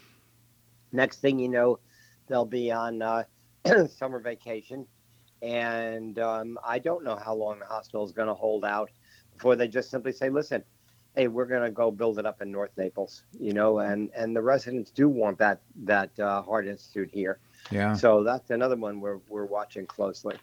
[0.91, 1.79] Next thing you know,
[2.27, 3.23] they'll be on uh,
[3.87, 4.87] summer vacation,
[5.41, 8.89] and um, I don't know how long the hospital is going to hold out
[9.33, 10.63] before they just simply say, "Listen,
[11.17, 14.35] hey, we're going to go build it up in North Naples," you know, and and
[14.35, 17.39] the residents do want that that uh, heart institute here.
[17.71, 17.95] Yeah.
[17.95, 20.35] So that's another one we're we're watching closely.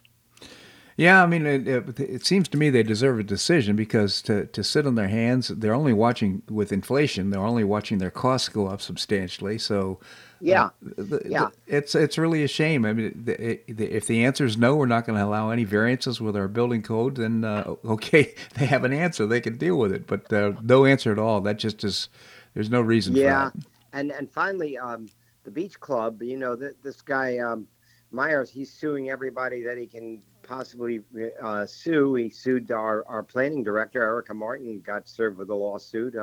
[0.97, 4.45] Yeah, I mean, it, it, it seems to me they deserve a decision because to,
[4.45, 7.31] to sit on their hands, they're only watching with inflation.
[7.31, 9.57] They're only watching their costs go up substantially.
[9.57, 9.99] So,
[10.41, 11.49] Yeah, the, Yeah.
[11.67, 12.85] the- it's it's really a shame.
[12.85, 15.63] I mean, the, the, if the answer is no, we're not going to allow any
[15.63, 17.15] variances with our building code.
[17.15, 20.07] Then uh, okay, they have an answer; they can deal with it.
[20.07, 21.41] But uh, no answer at all.
[21.41, 22.09] That just is.
[22.53, 23.51] There's no reason yeah,
[23.93, 25.09] and and finally, um,
[25.43, 26.21] the beach club.
[26.21, 27.67] You know, th- this guy um,
[28.11, 31.01] Myers, he's suing everybody that he can possibly
[31.41, 32.15] uh, sue.
[32.15, 36.15] He sued our, our planning director, Erica Martin, got served with a lawsuit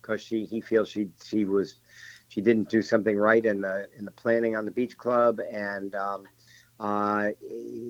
[0.00, 1.80] because she he feels she she was
[2.28, 5.94] she didn't do something right in the in the planning on the beach club, and
[5.94, 6.24] um,
[6.78, 7.28] uh,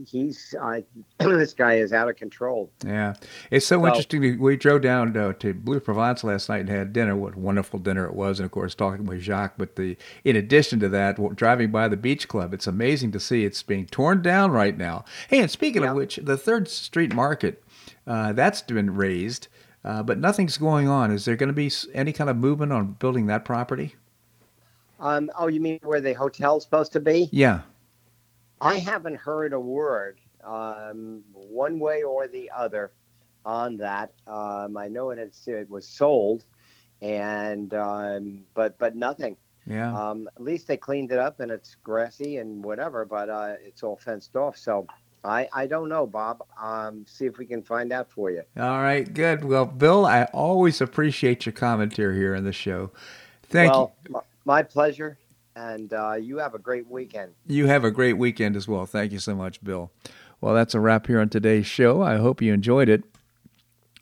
[0.07, 0.81] he's uh,
[1.19, 2.71] this guy is out of control.
[2.85, 3.15] Yeah,
[3.51, 4.23] it's so So- interesting.
[4.23, 7.17] to- We drove down uh, to Blue Provence last night and had dinner.
[7.17, 9.55] What a wonderful dinner it was, and of course talking with Jacques.
[9.59, 13.45] But the in addition to that, driving by the beach club, it's amazing to see
[13.45, 15.05] it's being torn down right now.
[15.29, 15.91] Hey, and speaking Yeah.
[15.91, 17.63] of which, the Third Street Market
[18.07, 19.49] uh, that's been raised,
[19.85, 21.11] uh, but nothing's going on.
[21.11, 23.97] Is there going to be any kind of movement on building that property?
[24.99, 27.29] Um, oh, you mean where the hotel's supposed to be?
[27.33, 27.61] Yeah.
[28.61, 32.93] I haven't heard a word um, one way or the other
[33.45, 34.13] on that.
[34.27, 36.45] Um, I know it, had- it was sold,
[37.03, 39.37] and um, but but nothing.
[39.67, 39.93] Yeah.
[40.11, 43.83] Um, at least they cleaned it up and it's grassy and whatever, but uh, it's
[43.83, 44.57] all fenced off.
[44.57, 44.87] So
[45.25, 46.43] I I don't know, Bob.
[46.61, 48.43] Um, see if we can find out for you.
[48.57, 49.13] All right.
[49.13, 49.45] Good.
[49.45, 52.91] Well, Bill, I always appreciate your commentary here on the show.
[53.43, 53.79] Thank you.
[53.79, 55.19] well, my, my pleasure,
[55.55, 57.33] and uh, you have a great weekend.
[57.47, 58.87] You have a great weekend as well.
[58.87, 59.91] Thank you so much, Bill.
[60.41, 62.03] Well, that's a wrap here on today's show.
[62.03, 63.05] I hope you enjoyed it.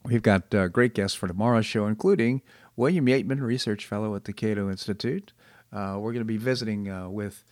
[0.04, 2.42] We've got uh, great guests for tomorrow's show, including
[2.76, 5.32] William Yeatman, Research Fellow at the Cato Institute.
[5.72, 7.44] Uh, we're going to be visiting uh, with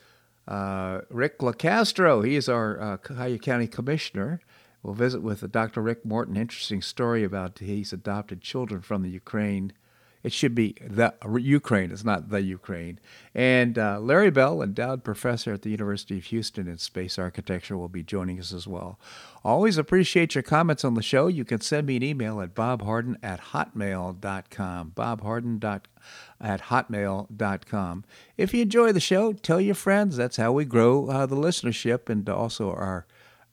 [0.46, 2.24] uh, Rick LoCastro.
[2.26, 4.40] He is our uh, Cuyahoga County Commissioner.
[4.82, 5.80] We'll visit with Dr.
[5.80, 6.36] Rick Morton.
[6.36, 9.72] Interesting story about he's adopted children from the Ukraine.
[10.22, 11.90] It should be the Ukraine.
[11.90, 13.00] It's not the Ukraine.
[13.34, 17.88] And uh, Larry Bell, endowed professor at the University of Houston in space architecture, will
[17.88, 19.00] be joining us as well.
[19.44, 21.26] Always appreciate your comments on the show.
[21.26, 24.92] You can send me an email at bobharden at hotmail.com.
[24.94, 25.82] Bobharden
[26.40, 28.04] at hotmail.com.
[28.36, 30.16] If you enjoy the show, tell your friends.
[30.16, 33.06] That's how we grow uh, the listenership and also our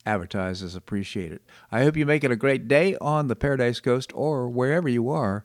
[0.06, 1.42] advertisers appreciate it.
[1.70, 5.10] I hope you make it a great day on the Paradise Coast or wherever you
[5.10, 5.44] are.